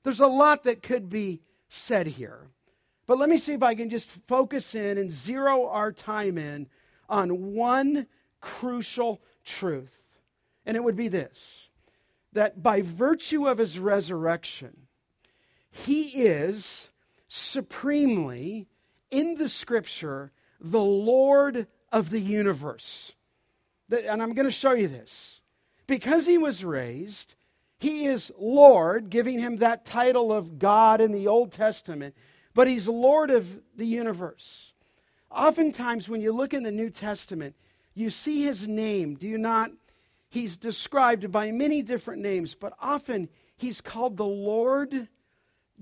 There's 0.03 0.21
a 0.21 0.27
lot 0.27 0.65
that 0.65 0.83
could 0.83 1.11
be 1.11 1.43
said 1.69 2.07
here. 2.07 2.49
But 3.07 3.19
let 3.19 3.29
me 3.29 3.39
see 3.39 3.53
if 3.53 3.63
I 3.63 3.75
can 3.75 3.89
just 3.89 4.11
focus 4.27 4.75
in 4.75 4.99
and 4.99 5.11
zero 5.11 5.69
our 5.69 5.93
time 5.93 6.39
in 6.39 6.69
on 7.09 7.55
one 7.55 8.07
crucial 8.41 9.23
truth. 9.45 10.01
And 10.65 10.77
it 10.77 10.83
would 10.83 10.97
be 10.97 11.09
this 11.09 11.71
that 12.33 12.63
by 12.63 12.83
virtue 12.83 13.49
of 13.49 13.57
his 13.57 13.79
resurrection, 13.79 14.87
he 15.71 16.25
is 16.27 16.91
supremely, 17.29 18.67
in 19.11 19.37
the 19.37 19.49
scripture, 19.49 20.33
the 20.61 20.83
Lord 20.83 21.67
of 21.91 22.11
the 22.11 22.21
universe. 22.21 23.15
And 23.91 24.23
I'm 24.23 24.35
going 24.35 24.47
to 24.47 24.51
show 24.51 24.73
you 24.73 24.89
this. 24.89 25.41
Because 25.87 26.27
he 26.27 26.37
was 26.37 26.65
raised, 26.65 27.37
he 27.79 28.07
is 28.07 28.33
Lord, 28.39 29.09
giving 29.09 29.39
him 29.39 29.57
that 29.57 29.85
title 29.85 30.33
of 30.33 30.59
God 30.59 31.01
in 31.01 31.13
the 31.13 31.29
Old 31.29 31.53
Testament, 31.53 32.15
but 32.57 32.67
he's 32.67 32.89
Lord 32.89 33.31
of 33.31 33.61
the 33.77 33.85
universe. 33.85 34.73
Oftentimes, 35.31 36.09
when 36.09 36.23
you 36.23 36.33
look 36.33 36.55
in 36.55 36.63
the 36.63 36.73
New 36.73 36.89
Testament, 36.89 37.55
you 37.95 38.09
see 38.09 38.45
his 38.45 38.67
name. 38.67 39.15
Do 39.15 39.27
you 39.29 39.37
not? 39.37 39.73
He's 40.31 40.57
described 40.57 41.31
by 41.31 41.53
many 41.53 41.83
different 41.83 42.23
names, 42.23 42.55
but 42.55 42.73
often 42.81 43.29
he's 43.59 43.83
called 43.83 44.17
the 44.17 44.25
Lord 44.25 45.09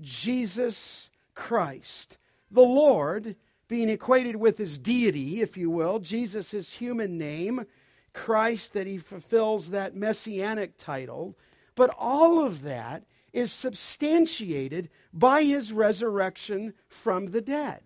Jesus 0.01 1.09
Christ. 1.33 2.17
The 2.51 2.61
Lord 2.61 3.37
being 3.69 3.87
equated 3.87 4.35
with 4.35 4.57
his 4.57 4.77
deity, 4.77 5.41
if 5.41 5.55
you 5.55 5.69
will, 5.69 5.99
Jesus, 5.99 6.51
his 6.51 6.73
human 6.73 7.17
name, 7.17 7.67
Christ, 8.11 8.73
that 8.73 8.85
he 8.85 8.97
fulfills 8.97 9.69
that 9.69 9.95
messianic 9.95 10.77
title. 10.77 11.37
But 11.73 11.95
all 11.97 12.45
of 12.45 12.63
that 12.63 13.05
is 13.35 13.51
substantiated 13.51 14.89
by 15.13 15.43
his 15.43 15.73
resurrection 15.73 16.73
from 16.87 17.27
the 17.31 17.41
dead. 17.41 17.81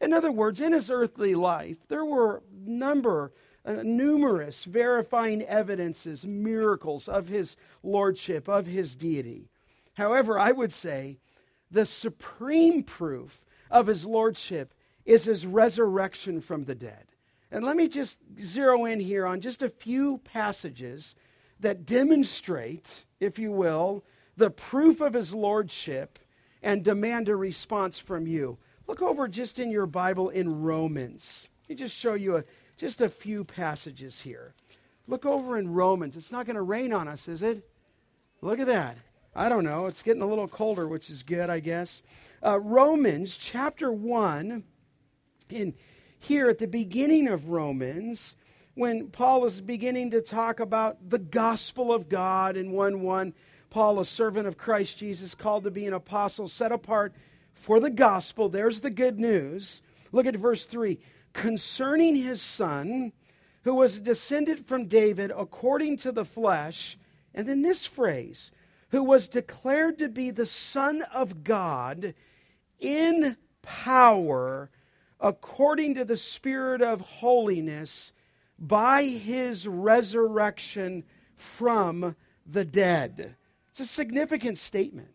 In 0.00 0.14
other 0.14 0.32
words, 0.32 0.60
in 0.60 0.72
his 0.72 0.90
earthly 0.90 1.34
life, 1.34 1.76
there 1.88 2.06
were 2.06 2.42
number 2.50 3.32
uh, 3.66 3.82
numerous 3.84 4.64
verifying 4.64 5.42
evidences, 5.42 6.24
miracles 6.24 7.06
of 7.06 7.28
his 7.28 7.54
lordship, 7.82 8.48
of 8.48 8.66
his 8.66 8.96
deity. 8.96 9.50
However, 9.94 10.38
I 10.38 10.52
would 10.52 10.72
say 10.72 11.18
the 11.70 11.84
supreme 11.84 12.82
proof 12.82 13.44
of 13.70 13.88
his 13.88 14.06
lordship 14.06 14.72
is 15.04 15.24
his 15.24 15.44
resurrection 15.44 16.40
from 16.40 16.64
the 16.64 16.74
dead. 16.74 17.04
And 17.50 17.62
let 17.62 17.76
me 17.76 17.88
just 17.88 18.18
zero 18.42 18.86
in 18.86 19.00
here 19.00 19.26
on 19.26 19.42
just 19.42 19.62
a 19.62 19.68
few 19.68 20.18
passages 20.18 21.14
that 21.60 21.84
demonstrate, 21.84 23.04
if 23.20 23.38
you 23.38 23.52
will, 23.52 24.04
the 24.38 24.50
proof 24.50 25.00
of 25.00 25.14
his 25.14 25.34
lordship 25.34 26.18
and 26.62 26.84
demand 26.84 27.28
a 27.28 27.36
response 27.36 27.98
from 27.98 28.26
you. 28.26 28.58
Look 28.86 29.02
over 29.02 29.28
just 29.28 29.58
in 29.58 29.70
your 29.70 29.86
Bible 29.86 30.30
in 30.30 30.62
Romans. 30.62 31.50
Let 31.64 31.68
me 31.68 31.74
just 31.84 31.96
show 31.96 32.14
you 32.14 32.36
a 32.36 32.44
just 32.76 33.00
a 33.00 33.08
few 33.08 33.44
passages 33.44 34.20
here. 34.20 34.54
Look 35.08 35.26
over 35.26 35.58
in 35.58 35.72
Romans. 35.72 36.16
It's 36.16 36.30
not 36.30 36.46
going 36.46 36.56
to 36.56 36.62
rain 36.62 36.92
on 36.92 37.08
us, 37.08 37.26
is 37.26 37.42
it? 37.42 37.68
Look 38.40 38.60
at 38.60 38.68
that. 38.68 38.96
I 39.34 39.48
don't 39.48 39.64
know. 39.64 39.86
It's 39.86 40.02
getting 40.02 40.22
a 40.22 40.26
little 40.28 40.46
colder, 40.46 40.86
which 40.86 41.10
is 41.10 41.24
good, 41.24 41.50
I 41.50 41.58
guess. 41.58 42.02
Uh, 42.44 42.60
Romans 42.60 43.36
chapter 43.36 43.90
1, 43.90 44.62
in 45.50 45.74
here 46.18 46.48
at 46.48 46.58
the 46.58 46.68
beginning 46.68 47.26
of 47.26 47.48
Romans, 47.48 48.36
when 48.74 49.08
Paul 49.08 49.44
is 49.44 49.60
beginning 49.60 50.12
to 50.12 50.20
talk 50.20 50.60
about 50.60 51.10
the 51.10 51.18
gospel 51.18 51.92
of 51.92 52.08
God 52.08 52.56
in 52.56 52.70
1 52.70 53.00
1, 53.00 53.34
Paul, 53.70 54.00
a 54.00 54.04
servant 54.04 54.46
of 54.46 54.56
Christ 54.56 54.98
Jesus, 54.98 55.34
called 55.34 55.64
to 55.64 55.70
be 55.70 55.86
an 55.86 55.92
apostle, 55.92 56.48
set 56.48 56.72
apart 56.72 57.12
for 57.52 57.80
the 57.80 57.90
gospel. 57.90 58.48
There's 58.48 58.80
the 58.80 58.90
good 58.90 59.18
news. 59.18 59.82
Look 60.12 60.26
at 60.26 60.36
verse 60.36 60.66
3 60.66 60.98
concerning 61.34 62.16
his 62.16 62.40
son, 62.40 63.12
who 63.62 63.74
was 63.74 64.00
descended 64.00 64.66
from 64.66 64.86
David 64.86 65.30
according 65.36 65.98
to 65.98 66.10
the 66.10 66.24
flesh. 66.24 66.98
And 67.34 67.46
then 67.46 67.62
this 67.62 67.86
phrase, 67.86 68.50
who 68.90 69.04
was 69.04 69.28
declared 69.28 69.98
to 69.98 70.08
be 70.08 70.30
the 70.30 70.46
Son 70.46 71.02
of 71.14 71.44
God 71.44 72.14
in 72.80 73.36
power 73.62 74.70
according 75.20 75.94
to 75.96 76.04
the 76.04 76.16
Spirit 76.16 76.80
of 76.80 77.00
holiness 77.00 78.12
by 78.58 79.04
his 79.04 79.66
resurrection 79.66 81.04
from 81.36 82.16
the 82.46 82.64
dead. 82.64 83.36
It's 83.78 83.88
a 83.88 83.94
significant 83.94 84.58
statement. 84.58 85.10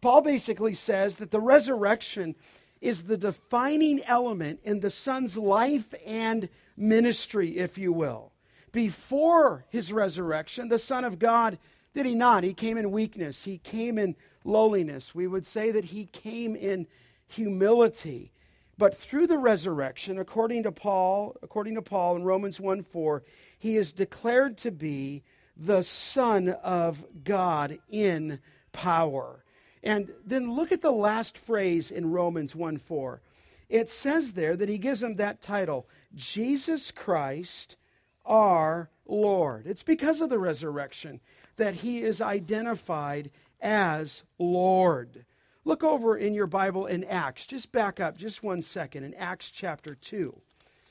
Paul 0.00 0.22
basically 0.22 0.72
says 0.72 1.16
that 1.16 1.30
the 1.30 1.38
resurrection 1.38 2.34
is 2.80 3.02
the 3.02 3.18
defining 3.18 4.02
element 4.04 4.60
in 4.64 4.80
the 4.80 4.88
Son's 4.88 5.36
life 5.36 5.92
and 6.06 6.48
ministry, 6.78 7.58
if 7.58 7.76
you 7.76 7.92
will. 7.92 8.32
Before 8.72 9.66
his 9.68 9.92
resurrection, 9.92 10.70
the 10.70 10.78
Son 10.78 11.04
of 11.04 11.18
God, 11.18 11.58
did 11.92 12.06
he 12.06 12.14
not? 12.14 12.42
He 12.42 12.54
came 12.54 12.78
in 12.78 12.90
weakness, 12.90 13.44
he 13.44 13.58
came 13.58 13.98
in 13.98 14.16
lowliness. 14.44 15.14
We 15.14 15.26
would 15.26 15.44
say 15.44 15.70
that 15.72 15.84
he 15.84 16.06
came 16.06 16.56
in 16.56 16.86
humility. 17.26 18.32
But 18.78 18.96
through 18.96 19.26
the 19.26 19.36
resurrection, 19.36 20.18
according 20.18 20.62
to 20.62 20.72
Paul, 20.72 21.36
according 21.42 21.74
to 21.74 21.82
Paul 21.82 22.16
in 22.16 22.24
Romans 22.24 22.58
1 22.62 22.82
4, 22.82 23.22
he 23.58 23.76
is 23.76 23.92
declared 23.92 24.56
to 24.58 24.70
be 24.70 25.22
the 25.56 25.82
Son 25.82 26.48
of 26.48 27.04
God 27.24 27.78
in 27.88 28.40
power. 28.72 29.44
And 29.82 30.12
then 30.24 30.54
look 30.54 30.72
at 30.72 30.82
the 30.82 30.92
last 30.92 31.38
phrase 31.38 31.90
in 31.90 32.10
Romans 32.10 32.54
1 32.54 32.78
4. 32.78 33.20
It 33.68 33.88
says 33.88 34.32
there 34.32 34.56
that 34.56 34.68
he 34.68 34.78
gives 34.78 35.02
him 35.02 35.16
that 35.16 35.40
title 35.40 35.88
Jesus 36.14 36.90
Christ, 36.90 37.76
our 38.24 38.90
Lord. 39.06 39.66
It's 39.66 39.82
because 39.82 40.20
of 40.20 40.30
the 40.30 40.38
resurrection 40.38 41.20
that 41.56 41.76
he 41.76 42.02
is 42.02 42.20
identified 42.20 43.30
as 43.60 44.22
Lord. 44.38 45.24
Look 45.64 45.82
over 45.82 46.16
in 46.16 46.32
your 46.32 46.46
Bible 46.46 46.86
in 46.86 47.02
Acts. 47.04 47.46
Just 47.46 47.72
back 47.72 47.98
up 47.98 48.16
just 48.16 48.42
one 48.42 48.62
second 48.62 49.04
in 49.04 49.14
Acts 49.14 49.50
chapter 49.50 49.94
2. 49.94 50.36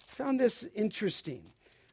Found 0.08 0.40
this 0.40 0.66
interesting. 0.76 1.44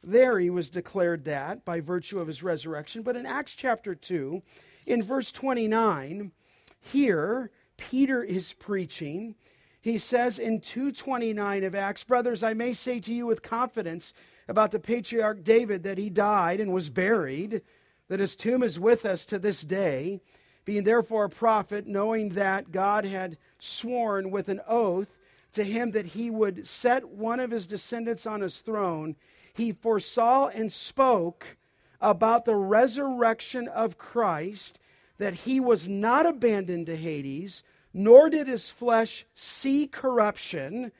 There 0.03 0.39
he 0.39 0.49
was 0.49 0.69
declared 0.69 1.25
that 1.25 1.63
by 1.63 1.79
virtue 1.79 2.19
of 2.19 2.27
his 2.27 2.43
resurrection. 2.43 3.03
But 3.03 3.15
in 3.15 3.25
Acts 3.25 3.55
chapter 3.55 3.95
2, 3.95 4.41
in 4.85 5.01
verse 5.01 5.31
29, 5.31 6.31
here, 6.79 7.51
Peter 7.77 8.21
is 8.21 8.53
preaching. 8.53 9.35
He 9.81 9.97
says 9.97 10.39
in 10.39 10.59
229 10.59 11.63
of 11.63 11.75
Acts, 11.75 12.03
Brothers, 12.03 12.43
I 12.43 12.53
may 12.53 12.73
say 12.73 12.99
to 12.99 13.13
you 13.13 13.25
with 13.25 13.41
confidence 13.41 14.13
about 14.47 14.71
the 14.71 14.79
patriarch 14.79 15.43
David 15.43 15.83
that 15.83 15.97
he 15.97 16.09
died 16.09 16.59
and 16.59 16.73
was 16.73 16.89
buried, 16.89 17.61
that 18.09 18.19
his 18.19 18.35
tomb 18.35 18.63
is 18.63 18.79
with 18.79 19.05
us 19.05 19.25
to 19.27 19.39
this 19.39 19.61
day, 19.61 20.19
being 20.65 20.83
therefore 20.83 21.25
a 21.25 21.29
prophet, 21.29 21.87
knowing 21.87 22.29
that 22.29 22.71
God 22.71 23.05
had 23.05 23.37
sworn 23.59 24.31
with 24.31 24.49
an 24.49 24.61
oath 24.67 25.17
to 25.53 25.63
him 25.63 25.91
that 25.91 26.07
he 26.07 26.29
would 26.29 26.67
set 26.67 27.07
one 27.07 27.39
of 27.39 27.51
his 27.51 27.67
descendants 27.67 28.25
on 28.25 28.41
his 28.41 28.59
throne, 28.59 29.15
he 29.53 29.71
foresaw 29.71 30.47
and 30.47 30.71
spoke 30.71 31.57
about 32.01 32.45
the 32.45 32.55
resurrection 32.55 33.67
of 33.67 33.97
Christ 33.97 34.79
that 35.17 35.33
he 35.33 35.59
was 35.59 35.87
not 35.87 36.25
abandoned 36.25 36.87
to 36.87 36.95
Hades, 36.95 37.63
nor 37.93 38.29
did 38.29 38.47
his 38.47 38.69
flesh 38.69 39.25
see 39.35 39.87
corruption, 39.87 40.91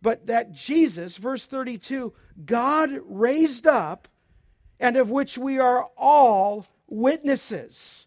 but 0.00 0.26
that 0.26 0.52
Jesus, 0.52 1.16
verse 1.16 1.46
32, 1.46 2.12
God 2.44 3.00
raised 3.04 3.66
up, 3.66 4.08
and 4.80 4.96
of 4.96 5.10
which 5.10 5.36
we 5.36 5.58
are 5.58 5.88
all 5.96 6.66
witnesses. 6.88 8.06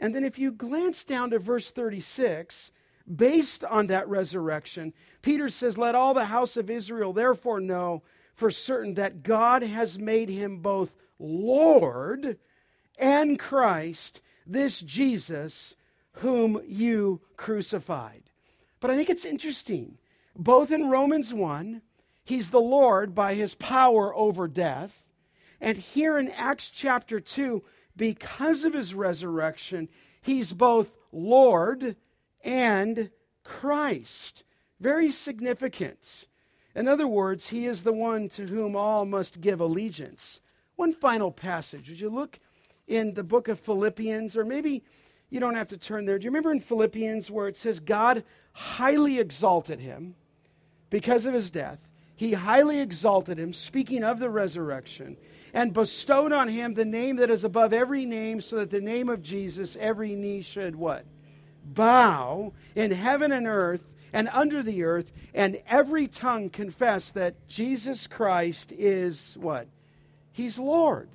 And 0.00 0.14
then 0.14 0.24
if 0.24 0.38
you 0.38 0.50
glance 0.50 1.04
down 1.04 1.30
to 1.30 1.38
verse 1.38 1.70
36, 1.70 2.72
based 3.14 3.64
on 3.64 3.88
that 3.88 4.08
resurrection, 4.08 4.94
Peter 5.20 5.48
says, 5.48 5.76
Let 5.76 5.94
all 5.94 6.14
the 6.14 6.26
house 6.26 6.56
of 6.56 6.70
Israel 6.70 7.12
therefore 7.12 7.60
know 7.60 8.02
for 8.34 8.50
certain 8.50 8.94
that 8.94 9.22
God 9.22 9.62
has 9.62 9.98
made 9.98 10.28
him 10.28 10.58
both 10.58 10.92
Lord 11.18 12.38
and 12.98 13.38
Christ 13.38 14.20
this 14.46 14.80
Jesus 14.80 15.74
whom 16.16 16.60
you 16.66 17.20
crucified. 17.36 18.24
But 18.80 18.90
I 18.90 18.96
think 18.96 19.10
it's 19.10 19.24
interesting. 19.24 19.98
Both 20.36 20.70
in 20.70 20.90
Romans 20.90 21.32
1, 21.32 21.82
he's 22.24 22.50
the 22.50 22.60
Lord 22.60 23.14
by 23.14 23.34
his 23.34 23.54
power 23.54 24.14
over 24.14 24.48
death. 24.48 25.06
And 25.60 25.78
here 25.78 26.18
in 26.18 26.30
Acts 26.30 26.68
chapter 26.70 27.20
2, 27.20 27.62
because 27.96 28.64
of 28.64 28.74
his 28.74 28.94
resurrection, 28.94 29.88
he's 30.20 30.52
both 30.52 30.90
Lord 31.12 31.96
and 32.44 33.10
Christ. 33.44 34.44
Very 34.80 35.10
significant. 35.10 36.26
In 36.74 36.88
other 36.88 37.06
words, 37.06 37.48
he 37.48 37.66
is 37.66 37.82
the 37.82 37.92
one 37.92 38.28
to 38.30 38.46
whom 38.46 38.76
all 38.76 39.04
must 39.04 39.40
give 39.40 39.60
allegiance. 39.60 40.40
One 40.76 40.92
final 40.92 41.30
passage. 41.30 41.88
Would 41.88 42.00
you 42.00 42.10
look 42.10 42.38
in 42.88 43.14
the 43.14 43.22
book 43.22 43.48
of 43.48 43.60
Philippians, 43.60 44.36
or 44.36 44.44
maybe 44.44 44.82
you 45.30 45.40
don't 45.40 45.54
have 45.54 45.68
to 45.68 45.78
turn 45.78 46.04
there. 46.04 46.18
Do 46.18 46.24
you 46.24 46.30
remember 46.30 46.52
in 46.52 46.60
Philippians 46.60 47.30
where 47.30 47.48
it 47.48 47.56
says 47.56 47.80
God 47.80 48.24
highly 48.52 49.18
exalted 49.18 49.80
him 49.80 50.14
because 50.90 51.24
of 51.26 51.34
his 51.34 51.50
death? 51.50 51.78
he 52.22 52.34
highly 52.34 52.78
exalted 52.78 53.36
him, 53.36 53.52
speaking 53.52 54.04
of 54.04 54.20
the 54.20 54.30
resurrection, 54.30 55.16
and 55.52 55.72
bestowed 55.72 56.30
on 56.30 56.46
him 56.46 56.74
the 56.74 56.84
name 56.84 57.16
that 57.16 57.30
is 57.30 57.42
above 57.42 57.72
every 57.72 58.04
name, 58.04 58.40
so 58.40 58.58
that 58.58 58.70
the 58.70 58.80
name 58.80 59.08
of 59.08 59.24
Jesus 59.24 59.76
every 59.80 60.14
knee 60.14 60.40
should 60.40 60.76
what? 60.76 61.04
Bow 61.64 62.52
in 62.76 62.92
heaven 62.92 63.32
and 63.32 63.48
earth 63.48 63.84
and 64.12 64.28
under 64.28 64.62
the 64.62 64.84
earth, 64.84 65.10
and 65.34 65.60
every 65.66 66.06
tongue 66.06 66.50
confess 66.50 67.10
that 67.12 67.48
Jesus 67.48 68.06
Christ 68.06 68.72
is 68.72 69.36
what? 69.40 69.68
He's 70.32 70.58
Lord. 70.58 71.08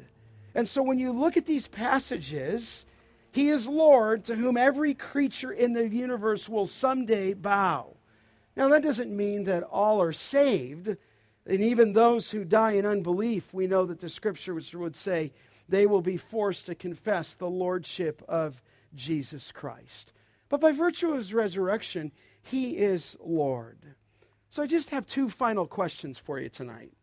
And 0.55 0.67
so 0.67 0.81
when 0.81 0.97
you 0.97 1.12
look 1.12 1.38
at 1.38 1.45
these 1.45 1.67
passages, 1.67 2.86
he 3.31 3.49
is 3.49 3.67
Lord 3.67 4.23
to 4.25 4.36
whom 4.36 4.57
every 4.57 4.93
creature 4.95 5.51
in 5.51 5.73
the 5.73 5.88
universe 5.88 6.49
will 6.49 6.65
someday 6.65 7.33
bow. 7.33 7.95
Now, 8.55 8.69
that 8.69 8.81
doesn't 8.81 9.15
mean 9.15 9.43
that 9.43 9.62
all 9.62 10.01
are 10.01 10.12
saved. 10.12 10.97
And 11.45 11.62
even 11.62 11.93
those 11.93 12.31
who 12.31 12.43
die 12.43 12.71
in 12.71 12.86
unbelief, 12.86 13.53
we 13.53 13.67
know 13.67 13.86
that 13.86 14.01
the 14.01 14.10
scripture 14.10 14.55
would 14.55 14.95
say 14.95 15.31
they 15.69 15.86
will 15.86 16.01
be 16.01 16.17
forced 16.17 16.65
to 16.65 16.75
confess 16.75 17.36
the 17.36 17.49
lordship 17.49 18.23
of 18.27 18.62
Jesus 18.95 19.51
Christ. 19.51 20.12
But 20.49 20.60
by 20.60 20.71
virtue 20.71 21.12
of 21.12 21.17
his 21.17 21.33
resurrection, 21.33 22.12
he 22.47 22.77
is 22.77 23.17
Lord. 23.19 23.95
So 24.49 24.63
I 24.63 24.67
just 24.67 24.89
have 24.89 25.05
two 25.05 25.29
final 25.29 25.67
questions 25.67 26.17
for 26.17 26.39
you 26.39 26.49
tonight. 26.49 26.93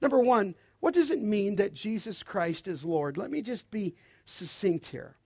Number 0.00 0.18
one, 0.18 0.54
what 0.80 0.94
does 0.94 1.10
it 1.10 1.22
mean 1.22 1.56
that 1.56 1.72
Jesus 1.74 2.22
Christ 2.22 2.68
is 2.68 2.84
Lord? 2.84 3.16
Let 3.16 3.30
me 3.30 3.40
just 3.40 3.70
be 3.70 3.94
succinct 4.24 4.86
here. 4.86 5.16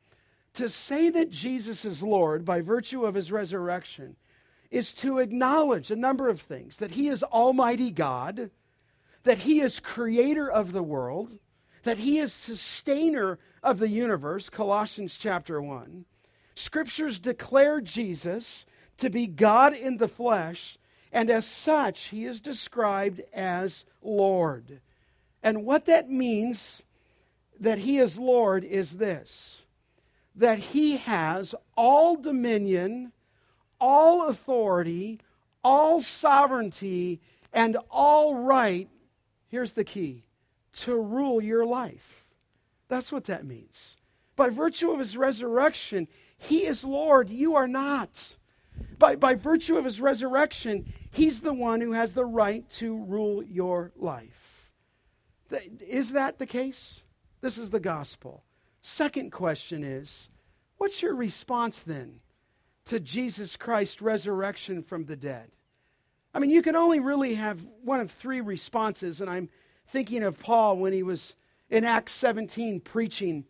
To 0.55 0.69
say 0.69 1.11
that 1.11 1.31
Jesus 1.31 1.85
is 1.85 2.03
Lord 2.03 2.45
by 2.45 2.61
virtue 2.61 3.05
of 3.05 3.15
his 3.15 3.33
resurrection 3.33 4.17
is 4.71 4.93
to 4.95 5.19
acknowledge 5.19 5.91
a 5.91 5.97
number 5.97 6.29
of 6.29 6.41
things 6.41 6.79
that 6.79 6.93
he 6.93 7.09
is 7.09 7.23
Almighty 7.23 7.91
God, 7.91 8.51
that 9.25 9.39
he 9.39 9.61
is 9.61 9.81
creator 9.81 10.51
of 10.51 10.73
the 10.73 10.83
world, 10.83 11.39
that 11.83 11.99
he 11.99 12.19
is 12.19 12.33
sustainer 12.33 13.39
of 13.63 13.79
the 13.79 13.89
universe, 13.89 14.49
Colossians 14.49 15.17
chapter 15.17 15.61
1. 15.61 16.05
Scriptures 16.55 17.19
declare 17.19 17.81
Jesus 17.81 18.65
to 18.99 19.11
be 19.11 19.27
God 19.27 19.75
in 19.75 19.99
the 19.99 20.09
flesh, 20.09 20.79
and 21.13 21.31
as 21.31 21.47
such, 21.47 22.05
he 22.05 22.25
is 22.25 22.41
described 22.41 23.23
as 23.33 23.85
Lord. 24.03 24.81
And 25.43 25.65
what 25.65 25.87
that 25.87 26.11
means 26.11 26.83
that 27.61 27.79
he 27.79 27.99
is 27.99 28.19
Lord 28.19 28.65
is 28.65 28.99
this 28.99 29.63
that 30.35 30.59
he 30.59 30.99
has 30.99 31.55
all 31.77 32.15
dominion, 32.17 33.11
all 33.81 34.29
authority, 34.29 35.19
all 35.65 36.03
sovereignty, 36.03 37.21
and 37.55 37.79
all 37.91 38.35
right. 38.35 38.89
Here's 39.49 39.73
the 39.73 39.85
key 39.85 40.25
to 40.81 40.95
rule 40.95 41.43
your 41.43 41.65
life. 41.65 42.29
That's 42.89 43.11
what 43.11 43.25
that 43.25 43.47
means. 43.47 43.97
By 44.37 44.51
virtue 44.51 44.91
of 44.91 44.99
his 44.99 45.17
resurrection, 45.17 46.07
he 46.37 46.67
is 46.67 46.85
Lord. 46.85 47.31
You 47.31 47.57
are 47.57 47.69
not. 47.69 48.37
By, 48.99 49.17
by 49.17 49.35
virtue 49.35 49.77
of 49.77 49.85
his 49.85 50.01
resurrection, 50.01 50.93
he's 51.11 51.41
the 51.41 51.53
one 51.53 51.81
who 51.81 51.93
has 51.93 52.13
the 52.13 52.25
right 52.25 52.69
to 52.71 52.97
rule 52.97 53.43
your 53.43 53.93
life. 53.97 54.73
Is 55.81 56.13
that 56.13 56.39
the 56.39 56.47
case? 56.47 57.03
This 57.41 57.59
is 57.59 57.71
the 57.71 57.81
gospel. 57.81 58.45
Second 58.81 59.33
question 59.33 59.83
is 59.83 60.29
what's 60.79 61.03
your 61.03 61.15
response 61.15 61.81
then 61.81 62.21
to 62.87 63.01
Jesus 63.01 63.57
Christ's 63.57 64.01
resurrection 64.01 64.83
from 64.83 65.07
the 65.07 65.17
dead? 65.17 65.51
I 66.33 66.39
mean, 66.39 66.51
you 66.51 66.63
can 66.63 66.77
only 66.77 67.01
really 67.01 67.35
have 67.35 67.67
one 67.83 68.01
of 68.01 68.11
three 68.11 68.41
responses, 68.41 69.21
and 69.21 69.31
I'm 69.31 69.49
thinking 69.89 70.23
of 70.23 70.39
Paul 70.39 70.77
when 70.77 70.93
he 70.93 71.03
was 71.03 71.35
in 71.71 71.85
Acts 71.85 72.13
17 72.13 72.81
preaching, 72.81 73.45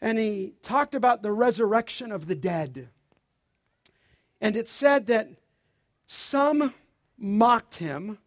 and 0.00 0.18
he 0.18 0.54
talked 0.62 0.94
about 0.94 1.22
the 1.22 1.32
resurrection 1.32 2.12
of 2.12 2.26
the 2.26 2.34
dead. 2.34 2.90
And 4.40 4.56
it 4.56 4.68
said 4.68 5.06
that 5.06 5.28
some 6.06 6.74
mocked 7.16 7.76
him, 7.76 8.18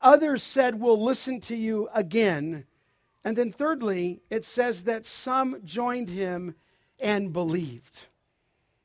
others 0.00 0.42
said, 0.42 0.80
We'll 0.80 1.02
listen 1.02 1.40
to 1.42 1.56
you 1.56 1.88
again. 1.94 2.64
And 3.24 3.36
then, 3.36 3.50
thirdly, 3.50 4.20
it 4.30 4.44
says 4.44 4.84
that 4.84 5.04
some 5.04 5.60
joined 5.64 6.08
him 6.08 6.54
and 7.00 7.32
believed. 7.32 8.06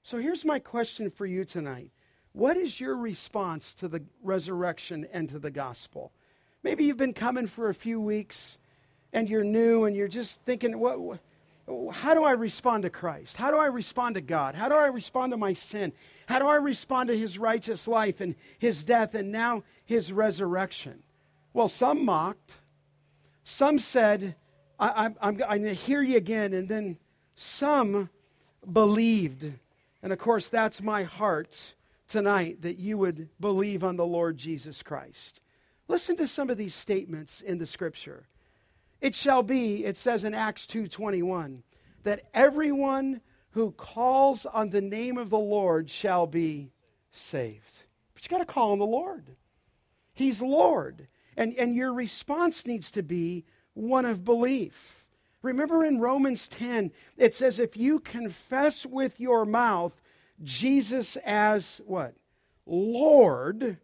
So 0.04 0.18
here's 0.18 0.44
my 0.44 0.60
question 0.60 1.10
for 1.10 1.26
you 1.26 1.46
tonight 1.46 1.92
What 2.34 2.58
is 2.58 2.80
your 2.80 2.96
response 2.96 3.74
to 3.76 3.88
the 3.88 4.04
resurrection 4.24 5.08
and 5.14 5.30
to 5.30 5.40
the 5.40 5.52
gospel? 5.52 6.12
Maybe 6.64 6.86
you've 6.86 6.98
been 6.98 7.14
coming 7.14 7.48
for 7.48 7.70
a 7.70 7.74
few 7.74 8.00
weeks 8.00 8.58
and 9.14 9.30
you're 9.30 9.44
new 9.44 9.86
and 9.86 9.96
you're 9.96 10.08
just 10.08 10.42
thinking, 10.44 10.78
what, 10.80 11.20
how 11.68 12.14
do 12.14 12.24
I 12.24 12.32
respond 12.32 12.84
to 12.84 12.90
Christ? 12.90 13.38
How 13.38 13.52
do 13.52 13.58
I 13.58 13.68
respond 13.68 14.16
to 14.16 14.22
God? 14.22 14.56
How 14.56 14.68
do 14.68 14.76
I 14.76 14.88
respond 14.88 15.32
to 15.32 15.38
my 15.38 15.54
sin? 15.54 15.94
How 16.28 16.40
do 16.40 16.48
I 16.48 16.56
respond 16.56 17.10
to 17.10 17.18
his 17.18 17.38
righteous 17.38 17.88
life 17.88 18.22
and 18.22 18.36
his 18.58 18.84
death 18.84 19.16
and 19.16 19.32
now 19.32 19.64
his 19.86 20.12
resurrection? 20.12 21.04
Well, 21.54 21.68
some 21.68 22.04
mocked. 22.06 22.54
Some 23.44 23.80
said, 23.80 24.36
I, 24.80 25.06
am 25.06 25.16
I'm, 25.22 25.34
I'm 25.34 25.38
going 25.38 25.64
to 25.64 25.74
hear 25.74 26.02
you 26.02 26.18
again. 26.18 26.54
And 26.54 26.68
then 26.68 26.98
some 27.36 28.10
believed. 28.72 29.52
And 30.04 30.12
of 30.12 30.20
course, 30.20 30.50
that's 30.50 30.82
my 30.82 31.04
heart 31.04 31.76
tonight 32.08 32.62
that 32.64 32.78
you 32.80 32.98
would 32.98 33.30
believe 33.40 33.84
on 33.84 33.96
the 33.96 34.06
Lord 34.06 34.38
Jesus 34.38 34.84
Christ. 34.84 35.40
Listen 35.88 36.16
to 36.18 36.28
some 36.28 36.50
of 36.50 36.58
these 36.58 36.76
statements 36.76 37.42
in 37.42 37.58
the 37.58 37.66
scripture. 37.66 38.28
It 39.02 39.16
shall 39.16 39.44
be, 39.44 39.84
it 39.84 39.98
says 39.98 40.24
in 40.24 40.34
Acts 40.34 40.68
2:21, 40.68 41.64
that 42.04 42.30
everyone 42.34 43.22
who 43.52 43.72
calls 43.72 44.46
on 44.46 44.70
the 44.70 44.82
name 44.82 45.18
of 45.18 45.30
the 45.30 45.40
Lord 45.40 45.90
shall 45.90 46.28
be 46.28 46.72
saved. 47.10 47.86
But 48.14 48.24
you 48.24 48.30
got 48.30 48.38
to 48.38 48.46
call 48.46 48.72
on 48.72 48.80
the 48.80 48.86
Lord. 48.86 49.36
He's 50.14 50.42
Lord. 50.42 51.08
And, 51.36 51.56
and 51.56 51.76
your 51.76 51.94
response 51.94 52.66
needs 52.66 52.92
to 52.92 53.04
be 53.04 53.46
one 53.74 54.06
of 54.06 54.24
belief. 54.24 55.06
Remember 55.42 55.84
in 55.84 56.00
Romans 56.00 56.48
10, 56.48 56.92
it 57.18 57.34
says, 57.34 57.60
if 57.60 57.76
you 57.76 58.00
confess 58.00 58.86
with 58.86 59.20
your 59.20 59.46
mouth 59.46 60.02
Jesus 60.44 61.16
as 61.18 61.82
what? 61.86 62.16
Lord, 62.66 63.78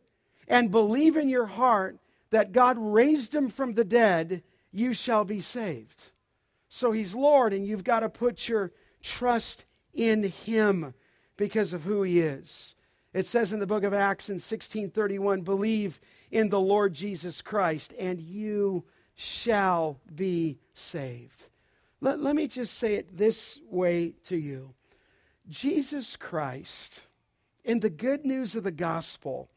and 0.48 0.72
believe 0.72 1.18
in 1.18 1.30
your 1.30 1.48
heart 1.48 1.98
that 2.30 2.52
God 2.52 2.78
raised 2.78 3.34
him 3.34 3.50
from 3.50 3.74
the 3.74 3.84
dead, 3.84 4.44
you 4.72 4.94
shall 4.94 5.24
be 5.24 5.42
saved. 5.42 6.12
So 6.70 6.92
he's 6.92 7.16
Lord, 7.16 7.54
and 7.54 7.66
you've 7.66 7.84
got 7.84 8.02
to 8.02 8.10
put 8.10 8.48
your 8.48 8.72
trust 9.02 9.66
in 9.94 10.24
him 10.24 10.94
because 11.38 11.74
of 11.74 11.84
who 11.84 12.04
he 12.04 12.20
is. 12.20 12.76
It 13.14 13.26
says 13.26 13.52
in 13.52 13.60
the 13.60 13.68
book 13.68 13.84
of 13.84 13.94
Acts 13.94 14.30
in 14.30 14.36
1631 14.36 15.42
believe 15.42 16.00
in 16.30 16.50
the 16.50 16.60
Lord 16.60 16.94
Jesus 16.94 17.42
Christ, 17.42 17.94
and 17.98 18.20
you 18.20 18.84
shall 19.16 20.00
be 20.14 20.60
saved. 20.74 21.46
Let, 22.02 22.20
let 22.20 22.36
me 22.36 22.48
just 22.48 22.78
say 22.78 22.96
it 22.96 23.18
this 23.18 23.60
way 23.70 24.14
to 24.26 24.38
you 24.38 24.74
Jesus 25.50 26.16
Christ, 26.16 27.06
in 27.64 27.80
the 27.80 27.90
good 27.90 28.26
news 28.26 28.56
of 28.56 28.64
the 28.64 28.72
gospel, 28.72 29.50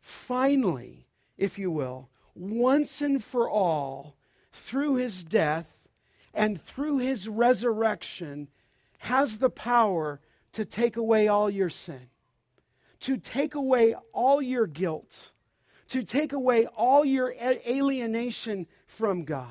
finally, 0.00 1.06
if 1.36 1.58
you 1.58 1.70
will, 1.70 2.08
once 2.34 3.02
and 3.02 3.22
for 3.22 3.48
all, 3.48 4.16
through 4.58 4.96
his 4.96 5.24
death 5.24 5.88
and 6.34 6.60
through 6.60 6.98
his 6.98 7.28
resurrection, 7.28 8.48
has 8.98 9.38
the 9.38 9.50
power 9.50 10.20
to 10.52 10.64
take 10.64 10.96
away 10.96 11.28
all 11.28 11.48
your 11.48 11.70
sin, 11.70 12.08
to 13.00 13.16
take 13.16 13.54
away 13.54 13.94
all 14.12 14.42
your 14.42 14.66
guilt, 14.66 15.32
to 15.88 16.02
take 16.02 16.32
away 16.32 16.66
all 16.66 17.04
your 17.04 17.34
alienation 17.40 18.66
from 18.86 19.24
God. 19.24 19.46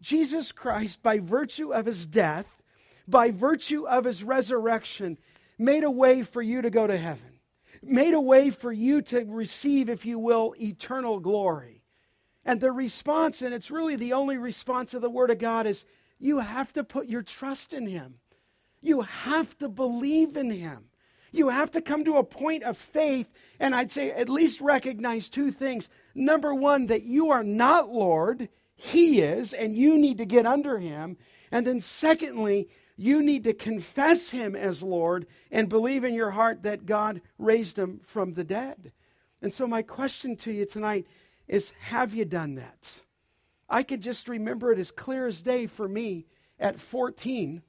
Jesus 0.00 0.52
Christ, 0.52 1.02
by 1.02 1.18
virtue 1.18 1.72
of 1.72 1.86
his 1.86 2.06
death, 2.06 2.62
by 3.08 3.30
virtue 3.30 3.86
of 3.86 4.04
his 4.04 4.22
resurrection, 4.22 5.18
made 5.58 5.84
a 5.84 5.90
way 5.90 6.22
for 6.22 6.42
you 6.42 6.62
to 6.62 6.70
go 6.70 6.86
to 6.86 6.96
heaven, 6.96 7.40
made 7.82 8.14
a 8.14 8.20
way 8.20 8.50
for 8.50 8.72
you 8.72 9.02
to 9.02 9.24
receive, 9.24 9.88
if 9.88 10.06
you 10.06 10.18
will, 10.18 10.54
eternal 10.60 11.18
glory. 11.20 11.75
And 12.46 12.60
the 12.60 12.70
response, 12.70 13.42
and 13.42 13.52
it's 13.52 13.72
really 13.72 13.96
the 13.96 14.12
only 14.12 14.38
response 14.38 14.94
of 14.94 15.02
the 15.02 15.10
Word 15.10 15.30
of 15.30 15.38
God, 15.38 15.66
is 15.66 15.84
you 16.20 16.38
have 16.38 16.72
to 16.74 16.84
put 16.84 17.08
your 17.08 17.22
trust 17.22 17.72
in 17.72 17.88
Him. 17.88 18.20
You 18.80 19.00
have 19.00 19.58
to 19.58 19.68
believe 19.68 20.36
in 20.36 20.52
Him. 20.52 20.84
You 21.32 21.48
have 21.48 21.72
to 21.72 21.82
come 21.82 22.04
to 22.04 22.18
a 22.18 22.24
point 22.24 22.62
of 22.62 22.78
faith, 22.78 23.28
and 23.58 23.74
I'd 23.74 23.90
say 23.90 24.12
at 24.12 24.28
least 24.28 24.60
recognize 24.60 25.28
two 25.28 25.50
things. 25.50 25.88
Number 26.14 26.54
one, 26.54 26.86
that 26.86 27.02
you 27.02 27.32
are 27.32 27.42
not 27.42 27.92
Lord, 27.92 28.48
He 28.76 29.20
is, 29.20 29.52
and 29.52 29.76
you 29.76 29.98
need 29.98 30.18
to 30.18 30.24
get 30.24 30.46
under 30.46 30.78
Him. 30.78 31.16
And 31.50 31.66
then, 31.66 31.80
secondly, 31.80 32.68
you 32.96 33.24
need 33.24 33.42
to 33.42 33.54
confess 33.54 34.30
Him 34.30 34.54
as 34.54 34.84
Lord 34.84 35.26
and 35.50 35.68
believe 35.68 36.04
in 36.04 36.14
your 36.14 36.30
heart 36.30 36.62
that 36.62 36.86
God 36.86 37.22
raised 37.38 37.76
Him 37.76 38.02
from 38.06 38.34
the 38.34 38.44
dead. 38.44 38.92
And 39.42 39.52
so, 39.52 39.66
my 39.66 39.82
question 39.82 40.36
to 40.36 40.52
you 40.52 40.64
tonight 40.64 41.06
is 41.48 41.72
have 41.80 42.14
you 42.14 42.24
done 42.24 42.56
that? 42.56 43.02
I 43.68 43.82
could 43.82 44.00
just 44.00 44.28
remember 44.28 44.72
it 44.72 44.78
as 44.78 44.90
clear 44.90 45.26
as 45.26 45.42
day 45.42 45.66
for 45.66 45.88
me 45.88 46.26
at 46.58 46.80
14. 46.80 47.62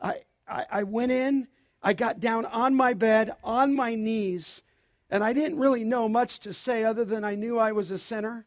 I, 0.00 0.14
I, 0.46 0.64
I 0.70 0.82
went 0.82 1.12
in, 1.12 1.48
I 1.82 1.92
got 1.92 2.20
down 2.20 2.46
on 2.46 2.74
my 2.74 2.94
bed, 2.94 3.32
on 3.42 3.74
my 3.74 3.94
knees, 3.94 4.62
and 5.10 5.24
I 5.24 5.32
didn't 5.32 5.58
really 5.58 5.84
know 5.84 6.08
much 6.08 6.40
to 6.40 6.52
say 6.52 6.84
other 6.84 7.04
than 7.04 7.24
I 7.24 7.34
knew 7.34 7.58
I 7.58 7.72
was 7.72 7.90
a 7.90 7.98
sinner 7.98 8.46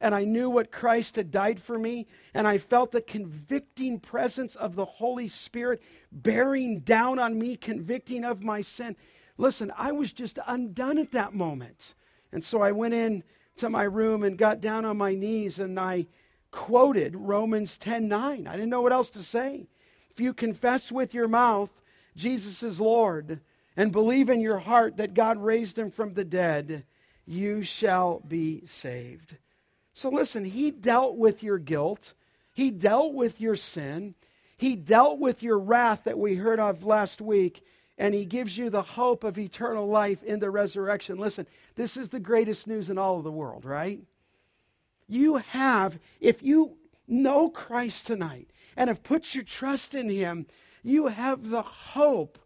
and 0.00 0.14
I 0.14 0.24
knew 0.24 0.50
what 0.50 0.70
Christ 0.70 1.16
had 1.16 1.30
died 1.30 1.60
for 1.60 1.78
me, 1.78 2.06
and 2.34 2.46
I 2.46 2.58
felt 2.58 2.92
the 2.92 3.00
convicting 3.00 3.98
presence 3.98 4.54
of 4.54 4.74
the 4.74 4.84
Holy 4.84 5.28
Spirit 5.28 5.82
bearing 6.12 6.80
down 6.80 7.18
on 7.18 7.38
me, 7.38 7.56
convicting 7.56 8.24
of 8.24 8.42
my 8.42 8.60
sin. 8.60 8.96
Listen, 9.38 9.72
I 9.76 9.92
was 9.92 10.12
just 10.12 10.38
undone 10.46 10.98
at 10.98 11.12
that 11.12 11.34
moment. 11.34 11.94
And 12.32 12.44
so 12.44 12.60
I 12.60 12.72
went 12.72 12.94
in 12.94 13.24
to 13.56 13.70
my 13.70 13.84
room 13.84 14.22
and 14.22 14.38
got 14.38 14.60
down 14.60 14.84
on 14.84 14.96
my 14.96 15.14
knees 15.14 15.58
and 15.58 15.78
I 15.78 16.06
quoted 16.50 17.16
Romans 17.16 17.78
10:9. 17.78 18.46
I 18.46 18.52
didn't 18.52 18.70
know 18.70 18.82
what 18.82 18.92
else 18.92 19.10
to 19.10 19.22
say. 19.22 19.66
If 20.10 20.20
you 20.20 20.32
confess 20.32 20.90
with 20.90 21.12
your 21.14 21.28
mouth 21.28 21.70
Jesus 22.16 22.62
is 22.62 22.80
Lord 22.80 23.40
and 23.76 23.92
believe 23.92 24.30
in 24.30 24.40
your 24.40 24.58
heart 24.58 24.96
that 24.96 25.14
God 25.14 25.36
raised 25.36 25.78
him 25.78 25.90
from 25.90 26.14
the 26.14 26.24
dead, 26.24 26.84
you 27.26 27.62
shall 27.62 28.20
be 28.26 28.64
saved. 28.64 29.36
So 29.92 30.08
listen, 30.08 30.44
he 30.44 30.70
dealt 30.70 31.16
with 31.16 31.42
your 31.42 31.58
guilt. 31.58 32.14
He 32.52 32.70
dealt 32.70 33.14
with 33.14 33.40
your 33.40 33.56
sin. 33.56 34.14
He 34.56 34.74
dealt 34.74 35.18
with 35.18 35.42
your 35.42 35.58
wrath 35.58 36.04
that 36.04 36.18
we 36.18 36.36
heard 36.36 36.58
of 36.58 36.84
last 36.84 37.20
week 37.20 37.62
and 37.98 38.14
he 38.14 38.24
gives 38.24 38.58
you 38.58 38.70
the 38.70 38.82
hope 38.82 39.24
of 39.24 39.38
eternal 39.38 39.86
life 39.86 40.22
in 40.22 40.40
the 40.40 40.50
resurrection. 40.50 41.18
Listen, 41.18 41.46
this 41.74 41.96
is 41.96 42.10
the 42.10 42.20
greatest 42.20 42.66
news 42.66 42.90
in 42.90 42.98
all 42.98 43.18
of 43.18 43.24
the 43.24 43.32
world, 43.32 43.64
right? 43.64 44.00
You 45.08 45.36
have, 45.36 45.98
if 46.20 46.42
you 46.42 46.76
know 47.06 47.48
Christ 47.48 48.06
tonight 48.06 48.50
and 48.76 48.88
have 48.88 49.02
put 49.02 49.34
your 49.34 49.44
trust 49.44 49.94
in 49.94 50.08
him, 50.08 50.46
you 50.82 51.08
have 51.08 51.50
the 51.50 51.62
hope 51.62 52.38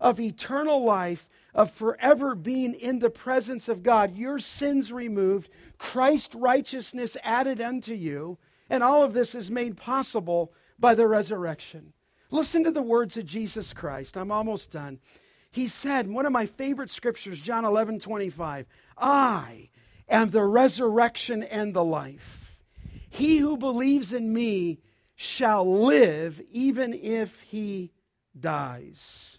of 0.00 0.20
eternal 0.20 0.84
life, 0.84 1.30
of 1.54 1.70
forever 1.70 2.34
being 2.34 2.74
in 2.74 2.98
the 2.98 3.08
presence 3.08 3.68
of 3.68 3.82
God, 3.82 4.16
your 4.16 4.38
sins 4.38 4.92
removed, 4.92 5.48
Christ's 5.78 6.34
righteousness 6.34 7.16
added 7.22 7.58
unto 7.58 7.94
you, 7.94 8.36
and 8.68 8.82
all 8.82 9.02
of 9.02 9.14
this 9.14 9.34
is 9.34 9.50
made 9.50 9.78
possible 9.78 10.52
by 10.78 10.94
the 10.94 11.06
resurrection. 11.06 11.93
Listen 12.34 12.64
to 12.64 12.72
the 12.72 12.82
words 12.82 13.16
of 13.16 13.26
Jesus 13.26 13.72
Christ. 13.72 14.16
I'm 14.16 14.32
almost 14.32 14.72
done. 14.72 14.98
He 15.52 15.68
said, 15.68 16.08
one 16.08 16.26
of 16.26 16.32
my 16.32 16.46
favorite 16.46 16.90
scriptures, 16.90 17.40
John 17.40 17.64
11 17.64 18.00
25, 18.00 18.66
I 18.98 19.68
am 20.08 20.30
the 20.30 20.42
resurrection 20.42 21.44
and 21.44 21.72
the 21.72 21.84
life. 21.84 22.64
He 23.08 23.36
who 23.38 23.56
believes 23.56 24.12
in 24.12 24.32
me 24.32 24.80
shall 25.14 25.84
live 25.84 26.42
even 26.50 26.92
if 26.92 27.40
he 27.42 27.92
dies. 28.38 29.38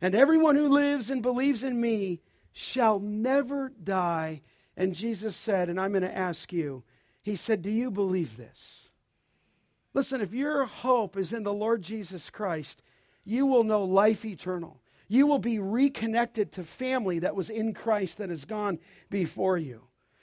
And 0.00 0.14
everyone 0.14 0.54
who 0.54 0.68
lives 0.68 1.10
and 1.10 1.22
believes 1.22 1.64
in 1.64 1.80
me 1.80 2.20
shall 2.52 3.00
never 3.00 3.70
die. 3.70 4.42
And 4.76 4.94
Jesus 4.94 5.34
said, 5.34 5.68
and 5.68 5.80
I'm 5.80 5.90
going 5.90 6.02
to 6.02 6.16
ask 6.16 6.52
you, 6.52 6.84
He 7.22 7.34
said, 7.34 7.60
Do 7.60 7.70
you 7.70 7.90
believe 7.90 8.36
this? 8.36 8.89
Listen, 9.92 10.20
if 10.20 10.32
your 10.32 10.64
hope 10.64 11.16
is 11.16 11.32
in 11.32 11.42
the 11.42 11.52
Lord 11.52 11.82
Jesus 11.82 12.30
Christ, 12.30 12.82
you 13.24 13.46
will 13.46 13.64
know 13.64 13.84
life 13.84 14.24
eternal. 14.24 14.80
You 15.08 15.26
will 15.26 15.38
be 15.38 15.58
reconnected 15.58 16.52
to 16.52 16.64
family 16.64 17.18
that 17.18 17.34
was 17.34 17.50
in 17.50 17.74
Christ 17.74 18.18
that 18.18 18.30
has 18.30 18.44
gone 18.44 18.78
before 19.08 19.58
you. 19.58 19.82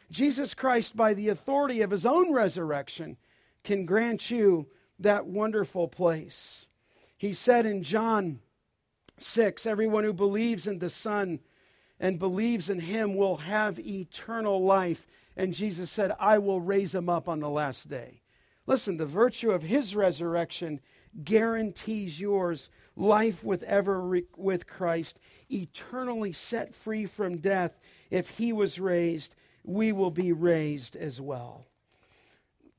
Jesus 0.09 0.53
Christ, 0.53 0.95
by 0.95 1.13
the 1.13 1.27
authority 1.27 1.81
of 1.81 1.91
his 1.91 2.05
own 2.05 2.33
resurrection, 2.33 3.17
can 3.65 3.85
grant 3.85 4.31
you 4.31 4.67
that 4.99 5.27
wonderful 5.27 5.89
place. 5.89 6.67
He 7.17 7.33
said 7.33 7.65
in 7.65 7.83
John 7.83 8.39
6 9.17 9.65
Everyone 9.65 10.05
who 10.05 10.13
believes 10.13 10.67
in 10.67 10.79
the 10.79 10.89
Son 10.89 11.39
and 11.99 12.19
believes 12.19 12.69
in 12.69 12.79
him 12.79 13.15
will 13.15 13.37
have 13.37 13.79
eternal 13.79 14.63
life. 14.63 15.05
And 15.35 15.53
Jesus 15.53 15.91
said, 15.91 16.13
I 16.19 16.37
will 16.37 16.61
raise 16.61 16.95
him 16.95 17.09
up 17.09 17.27
on 17.27 17.39
the 17.39 17.49
last 17.49 17.89
day. 17.89 18.21
Listen, 18.67 18.97
the 18.97 19.05
virtue 19.05 19.51
of 19.51 19.63
his 19.63 19.95
resurrection 19.95 20.81
guarantees 21.23 22.19
yours 22.19 22.69
life 22.95 23.43
with 23.43 23.63
ever 23.63 24.21
with 24.35 24.67
Christ, 24.67 25.19
eternally 25.49 26.33
set 26.33 26.75
free 26.75 27.05
from 27.05 27.37
death. 27.37 27.79
If 28.11 28.31
he 28.31 28.51
was 28.51 28.79
raised, 28.79 29.35
we 29.63 29.91
will 29.91 30.11
be 30.11 30.31
raised 30.31 30.95
as 30.95 31.21
well. 31.21 31.65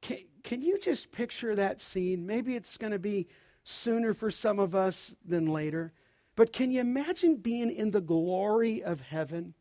Can, 0.00 0.18
can 0.44 0.62
you 0.62 0.78
just 0.78 1.10
picture 1.10 1.54
that 1.54 1.80
scene? 1.80 2.26
Maybe 2.26 2.54
it's 2.54 2.76
going 2.76 2.92
to 2.92 2.98
be 2.98 3.26
sooner 3.64 4.12
for 4.12 4.30
some 4.30 4.58
of 4.58 4.74
us 4.74 5.14
than 5.24 5.46
later. 5.46 5.92
But 6.36 6.52
can 6.52 6.70
you 6.70 6.80
imagine 6.80 7.36
being 7.36 7.70
in 7.70 7.90
the 7.90 8.00
glory 8.00 8.82
of 8.82 9.00
heaven, 9.00 9.54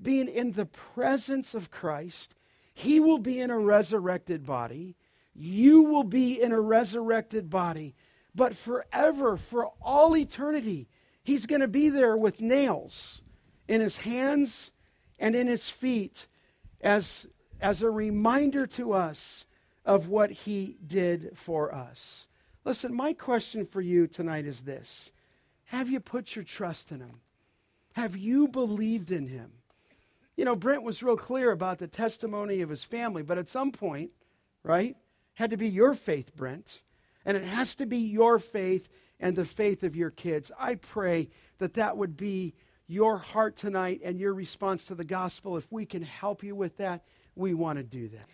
being 0.00 0.28
in 0.28 0.52
the 0.52 0.66
presence 0.66 1.54
of 1.54 1.70
Christ? 1.70 2.34
He 2.74 3.00
will 3.00 3.18
be 3.18 3.40
in 3.40 3.50
a 3.50 3.58
resurrected 3.58 4.44
body. 4.44 4.96
You 5.40 5.84
will 5.84 6.02
be 6.02 6.42
in 6.42 6.50
a 6.50 6.60
resurrected 6.60 7.48
body, 7.48 7.94
but 8.34 8.56
forever, 8.56 9.36
for 9.36 9.70
all 9.80 10.16
eternity, 10.16 10.88
he's 11.22 11.46
going 11.46 11.60
to 11.60 11.68
be 11.68 11.88
there 11.90 12.16
with 12.16 12.40
nails 12.40 13.22
in 13.68 13.80
his 13.80 13.98
hands 13.98 14.72
and 15.16 15.36
in 15.36 15.46
his 15.46 15.70
feet 15.70 16.26
as, 16.80 17.28
as 17.60 17.82
a 17.82 17.90
reminder 17.90 18.66
to 18.66 18.92
us 18.92 19.46
of 19.84 20.08
what 20.08 20.30
he 20.32 20.76
did 20.84 21.30
for 21.34 21.72
us. 21.72 22.26
Listen, 22.64 22.92
my 22.92 23.12
question 23.12 23.64
for 23.64 23.80
you 23.80 24.08
tonight 24.08 24.44
is 24.44 24.62
this 24.62 25.12
Have 25.66 25.88
you 25.88 26.00
put 26.00 26.34
your 26.34 26.44
trust 26.44 26.90
in 26.90 26.98
him? 26.98 27.20
Have 27.92 28.16
you 28.16 28.48
believed 28.48 29.12
in 29.12 29.28
him? 29.28 29.52
You 30.36 30.44
know, 30.44 30.56
Brent 30.56 30.82
was 30.82 31.00
real 31.00 31.16
clear 31.16 31.52
about 31.52 31.78
the 31.78 31.86
testimony 31.86 32.60
of 32.60 32.70
his 32.70 32.82
family, 32.82 33.22
but 33.22 33.38
at 33.38 33.48
some 33.48 33.70
point, 33.70 34.10
right? 34.64 34.96
Had 35.38 35.50
to 35.50 35.56
be 35.56 35.68
your 35.68 35.94
faith, 35.94 36.34
Brent. 36.34 36.82
And 37.24 37.36
it 37.36 37.44
has 37.44 37.76
to 37.76 37.86
be 37.86 37.98
your 37.98 38.40
faith 38.40 38.88
and 39.20 39.36
the 39.36 39.44
faith 39.44 39.84
of 39.84 39.94
your 39.94 40.10
kids. 40.10 40.50
I 40.58 40.74
pray 40.74 41.28
that 41.58 41.74
that 41.74 41.96
would 41.96 42.16
be 42.16 42.54
your 42.88 43.18
heart 43.18 43.56
tonight 43.56 44.00
and 44.02 44.18
your 44.18 44.34
response 44.34 44.86
to 44.86 44.96
the 44.96 45.04
gospel. 45.04 45.56
If 45.56 45.70
we 45.70 45.86
can 45.86 46.02
help 46.02 46.42
you 46.42 46.56
with 46.56 46.78
that, 46.78 47.04
we 47.36 47.54
want 47.54 47.78
to 47.78 47.84
do 47.84 48.08
that. 48.08 48.26